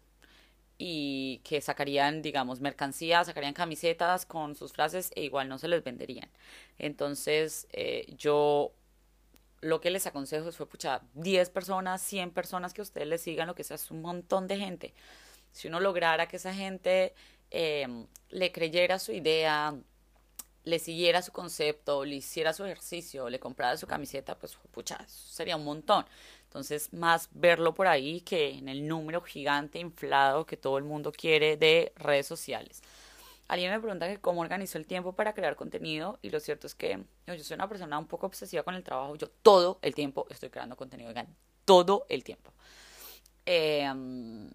y 0.79 1.41
que 1.45 1.61
sacarían, 1.61 2.23
digamos, 2.23 2.61
mercancías, 2.61 3.27
sacarían 3.27 3.55
camisetas 3.55 4.27
con 4.27 4.57
sus 4.57 4.73
frases 4.73 5.11
e 5.15 5.23
igual 5.23 5.49
no 5.49 5.59
se 5.59 5.69
les 5.69 5.85
venderían. 5.85 6.29
Entonces, 6.79 7.69
eh, 7.73 8.13
yo 8.19 8.73
lo 9.61 9.81
que 9.81 9.91
les 9.91 10.07
aconsejo 10.07 10.49
es, 10.49 10.57
fue, 10.57 10.67
pucha, 10.67 11.03
10 11.15 11.51
personas, 11.51 12.03
100 12.03 12.33
personas 12.33 12.75
que 12.75 12.83
ustedes 12.83 13.07
les 13.07 13.23
sigan, 13.23 13.47
lo 13.47 13.55
que 13.55 13.65
sea, 13.65 13.77
es 13.77 13.91
un 13.91 14.03
montón 14.03 14.47
de 14.47 14.59
gente. 14.59 14.95
Si 15.53 15.69
uno 15.69 15.81
lograra 15.81 16.29
que 16.29 16.37
esa 16.37 16.53
gente 16.53 17.15
em, 17.51 18.07
le 18.31 18.53
creyera 18.53 18.99
su 18.99 19.13
idea, 19.13 19.75
le 20.65 20.79
siguiera 20.79 21.23
su 21.23 21.33
concepto, 21.33 22.05
le 22.05 22.17
hiciera 22.17 22.53
su 22.53 22.65
ejercicio, 22.65 23.31
le 23.31 23.39
comprara 23.39 23.77
su 23.77 23.87
camiseta, 23.87 24.37
pues 24.39 24.59
pucha, 24.73 24.99
sería 25.09 25.57
un 25.57 25.65
montón. 25.65 26.05
Entonces, 26.55 26.93
más 26.93 27.29
verlo 27.33 27.75
por 27.75 27.89
ahí 27.89 28.21
que 28.21 28.51
en 28.51 28.69
el 28.69 28.87
número 28.87 29.21
gigante 29.21 29.81
inflado 29.81 30.47
que 30.47 30.57
todo 30.57 30.79
el 30.79 30.85
mundo 30.85 31.11
quiere 31.11 31.57
de 31.57 31.93
redes 31.97 32.29
sociales. 32.29 32.81
alguien 33.49 33.73
me 33.73 33.81
pregunta 33.81 34.07
que 34.07 34.21
cómo 34.21 34.41
organizo 34.41 34.79
el 34.79 34.87
tiempo 34.87 35.15
para 35.15 35.35
crear 35.35 35.57
contenido 35.57 36.21
y 36.23 36.31
lo 36.31 36.39
cierto 36.39 36.69
es 36.69 36.77
que 36.77 37.05
yo, 37.27 37.37
soy 37.43 37.57
una 37.57 37.69
persona 37.69 37.99
un 37.99 38.07
poco 38.07 38.27
obsesiva 38.27 38.63
con 38.63 38.77
el 38.77 38.85
trabajo. 38.85 39.17
Yo 39.17 39.29
todo 39.29 39.81
el 39.83 39.97
tiempo 39.97 40.29
estoy 40.31 40.49
creando 40.51 40.77
contenido, 40.77 41.09
oigan, 41.09 41.27
todo 41.65 42.07
el 42.09 42.23
tiempo. 42.23 42.53
Em, 43.47 44.49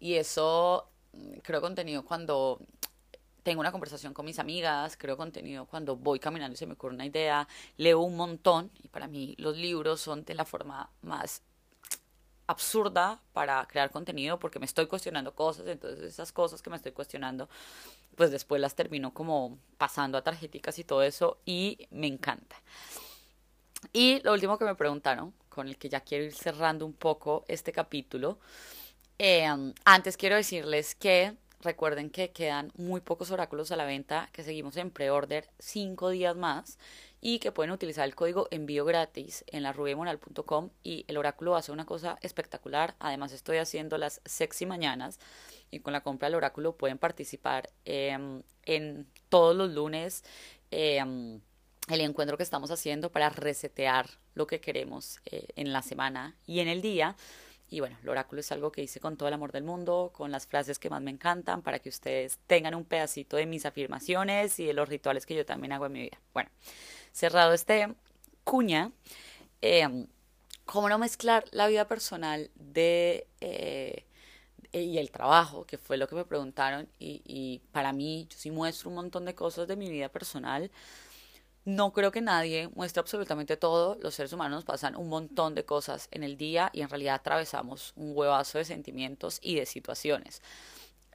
y 0.00 0.14
eso, 0.16 0.86
creo 1.42 1.62
contenido 1.62 2.04
cuando 2.04 2.60
tengo 3.42 3.60
una 3.60 3.72
conversación 3.72 4.14
con 4.14 4.24
mis 4.24 4.38
amigas, 4.38 4.96
creo 4.96 5.16
contenido 5.16 5.66
cuando 5.66 5.96
voy 5.96 6.18
caminando 6.18 6.54
y 6.54 6.56
se 6.56 6.66
me 6.66 6.74
ocurre 6.74 6.94
una 6.94 7.06
idea, 7.06 7.48
leo 7.76 8.00
un 8.00 8.16
montón 8.16 8.70
y 8.82 8.88
para 8.88 9.08
mí 9.08 9.34
los 9.38 9.56
libros 9.56 10.00
son 10.00 10.24
de 10.24 10.34
la 10.34 10.44
forma 10.44 10.90
más 11.02 11.42
absurda 12.46 13.22
para 13.32 13.64
crear 13.66 13.90
contenido 13.90 14.38
porque 14.38 14.58
me 14.58 14.66
estoy 14.66 14.86
cuestionando 14.86 15.34
cosas, 15.34 15.68
entonces 15.68 16.04
esas 16.04 16.32
cosas 16.32 16.60
que 16.62 16.68
me 16.68 16.76
estoy 16.76 16.92
cuestionando, 16.92 17.48
pues 18.16 18.32
después 18.32 18.60
las 18.60 18.74
termino 18.74 19.14
como 19.14 19.58
pasando 19.78 20.18
a 20.18 20.22
tarjeticas 20.22 20.78
y 20.78 20.84
todo 20.84 21.02
eso 21.02 21.38
y 21.46 21.86
me 21.90 22.08
encanta. 22.08 22.56
Y 23.92 24.20
lo 24.22 24.32
último 24.32 24.58
que 24.58 24.64
me 24.64 24.74
preguntaron, 24.74 25.32
con 25.48 25.68
el 25.68 25.78
que 25.78 25.88
ya 25.88 26.00
quiero 26.00 26.24
ir 26.24 26.34
cerrando 26.34 26.84
un 26.84 26.92
poco 26.92 27.44
este 27.48 27.72
capítulo, 27.72 28.38
em, 29.18 29.72
antes 29.84 30.16
quiero 30.16 30.36
decirles 30.36 30.94
que 30.94 31.36
recuerden 31.60 32.10
que 32.10 32.30
quedan 32.30 32.72
muy 32.76 33.00
pocos 33.00 33.30
oráculos 33.30 33.70
a 33.70 33.76
la 33.76 33.84
venta, 33.84 34.28
que 34.32 34.42
seguimos 34.42 34.76
en 34.76 34.90
pre-order 34.90 35.48
cinco 35.58 36.10
días 36.10 36.36
más 36.36 36.78
y 37.20 37.38
que 37.38 37.52
pueden 37.52 37.70
utilizar 37.70 38.06
el 38.06 38.14
código 38.14 38.48
envío 38.50 38.84
gratis 38.84 39.44
en 39.48 39.62
la 39.62 39.72
rubemoral.com 39.72 40.70
y 40.82 41.04
el 41.06 41.18
oráculo 41.18 41.56
hace 41.56 41.72
una 41.72 41.84
cosa 41.84 42.18
espectacular. 42.22 42.94
Además 42.98 43.32
estoy 43.32 43.58
haciendo 43.58 43.98
las 43.98 44.20
sexy 44.24 44.66
mañanas 44.66 45.18
y 45.70 45.80
con 45.80 45.92
la 45.92 46.02
compra 46.02 46.28
del 46.28 46.36
oráculo 46.36 46.76
pueden 46.76 46.98
participar 46.98 47.70
em, 47.84 48.42
en 48.64 49.06
todos 49.28 49.54
los 49.54 49.70
lunes. 49.70 50.24
Em, 50.70 51.40
el 51.88 52.00
encuentro 52.00 52.36
que 52.36 52.42
estamos 52.42 52.70
haciendo 52.70 53.10
para 53.10 53.30
resetear 53.30 54.08
lo 54.34 54.46
que 54.46 54.60
queremos 54.60 55.18
eh, 55.26 55.48
en 55.56 55.72
la 55.72 55.82
semana 55.82 56.36
y 56.46 56.60
en 56.60 56.68
el 56.68 56.82
día. 56.82 57.16
Y 57.70 57.78
bueno, 57.78 57.96
el 58.02 58.08
oráculo 58.08 58.40
es 58.40 58.50
algo 58.50 58.72
que 58.72 58.82
hice 58.82 58.98
con 58.98 59.16
todo 59.16 59.28
el 59.28 59.34
amor 59.34 59.52
del 59.52 59.62
mundo, 59.62 60.10
con 60.12 60.32
las 60.32 60.48
frases 60.48 60.80
que 60.80 60.90
más 60.90 61.00
me 61.00 61.12
encantan, 61.12 61.62
para 61.62 61.78
que 61.78 61.88
ustedes 61.88 62.40
tengan 62.48 62.74
un 62.74 62.84
pedacito 62.84 63.36
de 63.36 63.46
mis 63.46 63.64
afirmaciones 63.64 64.58
y 64.58 64.66
de 64.66 64.74
los 64.74 64.88
rituales 64.88 65.24
que 65.24 65.36
yo 65.36 65.46
también 65.46 65.72
hago 65.72 65.86
en 65.86 65.92
mi 65.92 66.02
vida. 66.02 66.20
Bueno, 66.34 66.50
cerrado 67.12 67.52
este 67.52 67.94
cuña, 68.42 68.90
eh, 69.62 70.06
¿cómo 70.64 70.88
no 70.88 70.98
mezclar 70.98 71.44
la 71.52 71.68
vida 71.68 71.86
personal 71.86 72.50
de, 72.56 73.28
eh, 73.40 74.04
y 74.72 74.98
el 74.98 75.12
trabajo, 75.12 75.64
que 75.64 75.78
fue 75.78 75.96
lo 75.96 76.08
que 76.08 76.16
me 76.16 76.24
preguntaron? 76.24 76.88
Y, 76.98 77.22
y 77.24 77.60
para 77.70 77.92
mí, 77.92 78.26
yo 78.28 78.36
sí 78.36 78.50
muestro 78.50 78.90
un 78.90 78.96
montón 78.96 79.24
de 79.26 79.36
cosas 79.36 79.68
de 79.68 79.76
mi 79.76 79.88
vida 79.88 80.08
personal. 80.08 80.72
No 81.64 81.92
creo 81.92 82.10
que 82.10 82.20
nadie 82.20 82.68
muestre 82.74 83.00
absolutamente 83.00 83.56
todo. 83.56 83.98
Los 84.00 84.14
seres 84.14 84.32
humanos 84.32 84.64
pasan 84.64 84.96
un 84.96 85.08
montón 85.08 85.54
de 85.54 85.64
cosas 85.64 86.08
en 86.10 86.22
el 86.22 86.36
día 86.36 86.70
y 86.72 86.80
en 86.80 86.88
realidad 86.88 87.16
atravesamos 87.16 87.92
un 87.96 88.16
huevazo 88.16 88.58
de 88.58 88.64
sentimientos 88.64 89.38
y 89.42 89.56
de 89.56 89.66
situaciones. 89.66 90.42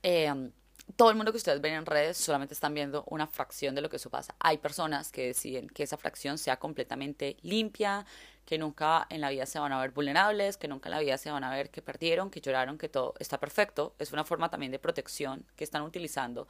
Eh, 0.04 0.52
todo 0.96 1.10
el 1.10 1.16
mundo 1.16 1.32
que 1.32 1.38
ustedes 1.38 1.62
ven 1.62 1.74
en 1.74 1.86
redes 1.86 2.18
solamente 2.18 2.54
están 2.54 2.74
viendo 2.74 3.04
una 3.08 3.28
fracción 3.28 3.76
de 3.76 3.82
lo 3.82 3.90
que 3.90 3.96
eso 3.98 4.10
pasa. 4.10 4.36
Hay 4.40 4.60
personas 4.60 5.12
que 5.12 5.28
deciden 5.28 5.68
que 5.68 5.84
esa 5.84 5.98
fracción 5.98 6.38
sea 6.38 6.58
completamente 6.58 7.38
limpia, 7.42 8.06
que 8.46 8.58
nunca 8.58 9.08
en 9.10 9.22
la 9.22 9.30
vida 9.30 9.46
se 9.46 9.58
van 9.60 9.74
a 9.74 9.82
ver 9.82 9.92
vulnerables, 9.92 10.58
que 10.58 10.68
nunca 10.68 10.90
en 10.90 10.92
la 10.92 11.00
vida 11.00 11.18
se 11.18 11.32
van 11.32 11.44
a 11.44 11.50
ver 11.50 11.72
que 11.72 11.82
perdieron, 11.82 12.30
que 12.30 12.40
lloraron, 12.40 12.78
que 12.78 12.88
todo 12.88 13.16
está 13.20 13.40
perfecto. 13.40 13.96
Es 13.98 14.14
una 14.14 14.24
forma 14.24 14.50
también 14.50 14.72
de 14.72 14.80
protección 14.80 15.46
que 15.56 15.64
están 15.64 15.82
utilizando. 15.82 16.48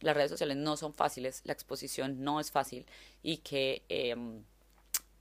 Las 0.00 0.16
redes 0.16 0.30
sociales 0.30 0.56
no 0.56 0.76
son 0.76 0.94
fáciles, 0.94 1.42
la 1.44 1.52
exposición 1.52 2.24
no 2.24 2.40
es 2.40 2.50
fácil 2.50 2.86
y 3.22 3.38
que 3.38 3.84
em, 3.88 4.42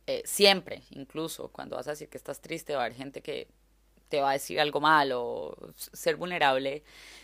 eh, 0.08 0.23
siempre, 0.26 0.84
incluso 0.91 1.49
cuando 1.49 1.76
vas 1.76 1.88
a 1.88 1.91
decir 1.91 2.10
que 2.10 2.17
estás 2.17 2.41
triste, 2.41 2.73
va 2.73 2.84
a 2.84 2.86
haber 2.86 2.97
gente 2.97 3.21
que 3.21 3.47
te 4.13 4.21
va 4.21 4.30
a 4.30 4.34
decir 4.34 4.60
algo 4.60 4.80
mal 4.80 5.12
o 5.12 5.56
ser 5.76 6.17
vulnerable 6.17 6.84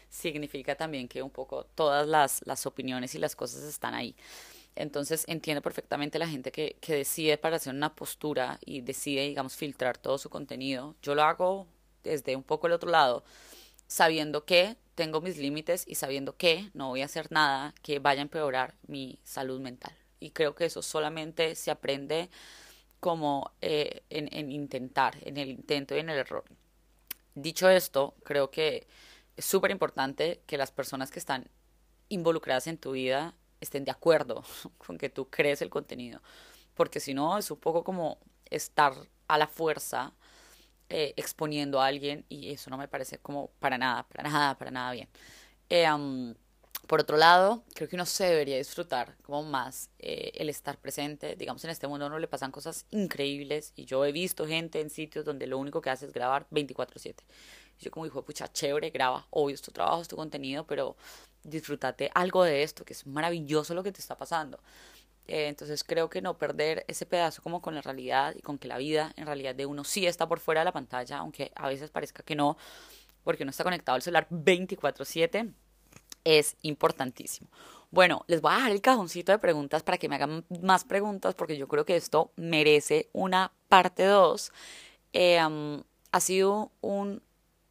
significa 0.10 0.74
también 0.74 1.08
que 1.08 1.22
un 1.22 1.30
poco 1.30 1.66
todas 1.76 2.08
las, 2.08 2.42
las 2.48 2.66
opiniones 2.66 3.14
y 3.14 3.20
las 3.20 3.36
cosas 3.36 3.62
están 3.62 3.94
ahí. 3.94 4.16
Entonces 4.76 5.24
entiendo 5.28 5.62
perfectamente 5.62 6.18
la 6.18 6.28
gente 6.28 6.52
que, 6.52 6.78
que 6.82 6.96
decide 6.96 7.38
para 7.38 7.58
hacer 7.58 7.76
una 7.76 7.94
postura 7.94 8.58
y 8.66 8.82
decide, 8.82 9.22
digamos, 9.28 9.56
filtrar 9.56 10.00
todo 10.00 10.18
su 10.18 10.32
contenido. 10.32 10.96
Yo 11.04 11.14
lo 11.14 11.22
hago 11.22 11.68
desde 12.04 12.36
un 12.36 12.42
poco 12.42 12.66
el 12.66 12.74
otro 12.74 12.90
lado, 12.90 13.24
sabiendo 13.86 14.46
que 14.46 14.76
tengo 14.96 15.22
mis 15.22 15.38
límites 15.38 15.84
y 15.86 15.94
sabiendo 15.94 16.38
que 16.38 16.72
no 16.74 16.88
voy 16.88 17.04
a 17.04 17.06
hacer 17.06 17.32
nada 17.32 17.76
que 17.84 18.00
vaya 18.00 18.22
a 18.22 18.24
empeorar 18.24 18.74
mi 18.88 19.20
salud 19.24 19.60
mental. 19.60 19.96
Y 20.20 20.32
creo 20.32 20.56
que 20.56 20.66
eso 20.66 20.82
solamente 20.82 21.54
se 21.54 21.70
aprende 21.70 22.32
como 23.00 23.52
eh, 23.62 24.02
en, 24.10 24.28
en 24.34 24.52
intentar, 24.52 25.18
en 25.22 25.38
el 25.38 25.50
intento 25.50 25.96
y 25.96 26.00
en 26.00 26.10
el 26.10 26.18
error. 26.18 26.46
Dicho 27.42 27.70
esto, 27.70 28.16
creo 28.24 28.52
que 28.52 28.88
es 29.38 29.46
súper 29.46 29.72
importante 29.72 30.42
que 30.46 30.58
las 30.58 30.72
personas 30.72 31.10
que 31.10 31.20
están 31.20 31.50
involucradas 32.10 32.68
en 32.68 32.78
tu 32.78 32.92
vida 32.92 33.34
estén 33.62 33.86
de 33.86 33.92
acuerdo 33.92 34.44
con 34.78 34.98
que 34.98 35.10
tú 35.10 35.30
crees 35.30 35.62
el 35.62 35.70
contenido, 35.70 36.22
porque 36.76 37.00
si 37.00 37.14
no 37.14 37.38
es 37.38 37.50
un 37.50 37.58
poco 37.58 37.84
como 37.84 38.20
estar 38.50 38.94
a 39.28 39.38
la 39.38 39.48
fuerza 39.48 40.14
eh, 40.90 41.14
exponiendo 41.18 41.80
a 41.80 41.86
alguien 41.86 42.26
y 42.30 42.52
eso 42.52 42.70
no 42.70 42.78
me 42.78 42.88
parece 42.88 43.20
como 43.20 43.52
para 43.60 43.78
nada, 43.78 44.04
para 44.08 44.30
nada, 44.30 44.58
para 44.58 44.72
nada 44.72 44.92
bien. 44.92 45.08
Eh, 45.70 45.88
por 46.90 47.02
otro 47.02 47.18
lado, 47.18 47.64
creo 47.76 47.88
que 47.88 47.96
uno 47.96 48.08
se 48.08 48.26
debería 48.26 48.58
disfrutar 48.58 49.16
como 49.22 49.44
más 49.44 49.92
eh, 50.00 50.32
el 50.34 50.50
estar 50.50 50.80
presente. 50.80 51.36
Digamos, 51.36 51.64
en 51.64 51.70
este 51.70 51.88
mundo 51.88 52.06
a 52.06 52.08
uno 52.08 52.18
le 52.18 52.28
pasan 52.28 52.52
cosas 52.52 52.88
increíbles 52.90 53.74
y 53.76 53.86
yo 53.86 54.04
he 54.06 54.12
visto 54.12 54.48
gente 54.48 54.82
en 54.82 54.90
sitios 54.90 55.24
donde 55.24 55.46
lo 55.46 55.60
único 55.60 55.82
que 55.82 55.92
hace 55.92 56.08
es 56.08 56.14
grabar 56.14 56.48
24/7 56.50 57.24
yo 57.80 57.92
como 57.92 58.06
dijo, 58.06 58.24
pucha, 58.24 58.52
chévere, 58.52 58.90
graba, 58.90 59.28
obvio, 59.30 59.54
es 59.54 59.62
tu 59.62 59.72
trabajo, 59.72 60.02
es 60.02 60.08
tu 60.08 60.16
contenido, 60.16 60.66
pero 60.66 60.98
disfrútate 61.44 62.10
algo 62.14 62.44
de 62.44 62.64
esto, 62.64 62.84
que 62.84 62.94
es 62.94 63.06
maravilloso 63.08 63.74
lo 63.74 63.84
que 63.84 63.92
te 63.92 64.02
está 64.02 64.18
pasando. 64.18 64.60
Eh, 65.28 65.48
entonces 65.48 65.84
creo 65.84 66.10
que 66.10 66.22
no 66.24 66.38
perder 66.40 66.86
ese 66.88 67.06
pedazo 67.06 67.44
como 67.44 67.62
con 67.62 67.76
la 67.76 67.82
realidad 67.82 68.34
y 68.36 68.42
con 68.42 68.58
que 68.58 68.68
la 68.68 68.80
vida 68.80 69.14
en 69.16 69.28
realidad 69.28 69.54
de 69.56 69.66
uno 69.66 69.84
sí 69.84 70.08
está 70.08 70.28
por 70.28 70.40
fuera 70.40 70.62
de 70.62 70.66
la 70.66 70.72
pantalla, 70.74 71.20
aunque 71.20 71.52
a 71.56 71.68
veces 71.70 71.92
parezca 71.92 72.24
que 72.24 72.36
no, 72.36 72.58
porque 73.24 73.44
uno 73.44 73.52
está 73.52 73.64
conectado 73.64 73.96
al 73.96 74.02
celular 74.02 74.28
24/7, 74.30 75.54
es 76.38 76.58
importantísimo. 76.62 77.50
Bueno, 77.92 78.24
les 78.28 78.42
voy 78.42 78.52
a 78.54 78.58
dejar 78.58 78.72
el 78.72 78.82
cajoncito 78.82 79.32
de 79.32 79.40
preguntas 79.40 79.82
para 79.82 79.98
que 79.98 80.08
me 80.08 80.16
hagan 80.16 80.46
más 80.62 80.84
preguntas, 80.84 81.34
porque 81.34 81.58
yo 81.58 81.68
creo 81.68 81.86
que 81.86 81.96
esto 81.96 82.32
merece 82.36 83.10
una 83.14 83.52
parte 83.68 84.06
2. 84.06 84.52
Eh, 85.14 85.40
ha 86.12 86.20
sido 86.20 86.72
un 86.82 87.22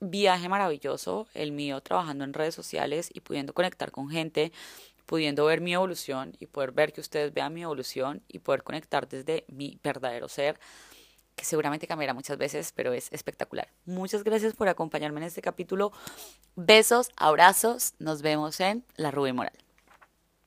viaje 0.00 0.48
maravilloso, 0.48 1.28
el 1.34 1.52
mío 1.52 1.80
trabajando 1.80 2.24
en 2.24 2.32
redes 2.32 2.54
sociales 2.54 3.10
y 3.12 3.20
pudiendo 3.20 3.52
conectar 3.52 3.90
con 3.90 4.08
gente, 4.08 4.52
pudiendo 5.06 5.44
ver 5.44 5.60
mi 5.60 5.72
evolución 5.72 6.36
y 6.38 6.46
poder 6.46 6.72
ver 6.72 6.92
que 6.92 7.00
ustedes 7.00 7.32
vean 7.32 7.54
mi 7.54 7.62
evolución 7.62 8.22
y 8.28 8.40
poder 8.40 8.62
conectar 8.62 9.08
desde 9.08 9.44
mi 9.48 9.78
verdadero 9.82 10.28
ser, 10.28 10.58
que 11.38 11.46
seguramente 11.46 11.86
cambiará 11.86 12.12
muchas 12.12 12.36
veces, 12.36 12.72
pero 12.74 12.92
es 12.92 13.10
espectacular. 13.12 13.68
Muchas 13.86 14.24
gracias 14.24 14.52
por 14.52 14.68
acompañarme 14.68 15.20
en 15.20 15.26
este 15.28 15.40
capítulo. 15.40 15.92
Besos, 16.56 17.10
abrazos, 17.16 17.94
nos 17.98 18.20
vemos 18.20 18.60
en 18.60 18.84
La 18.96 19.10
Rubén 19.10 19.36
Moral. 19.36 19.67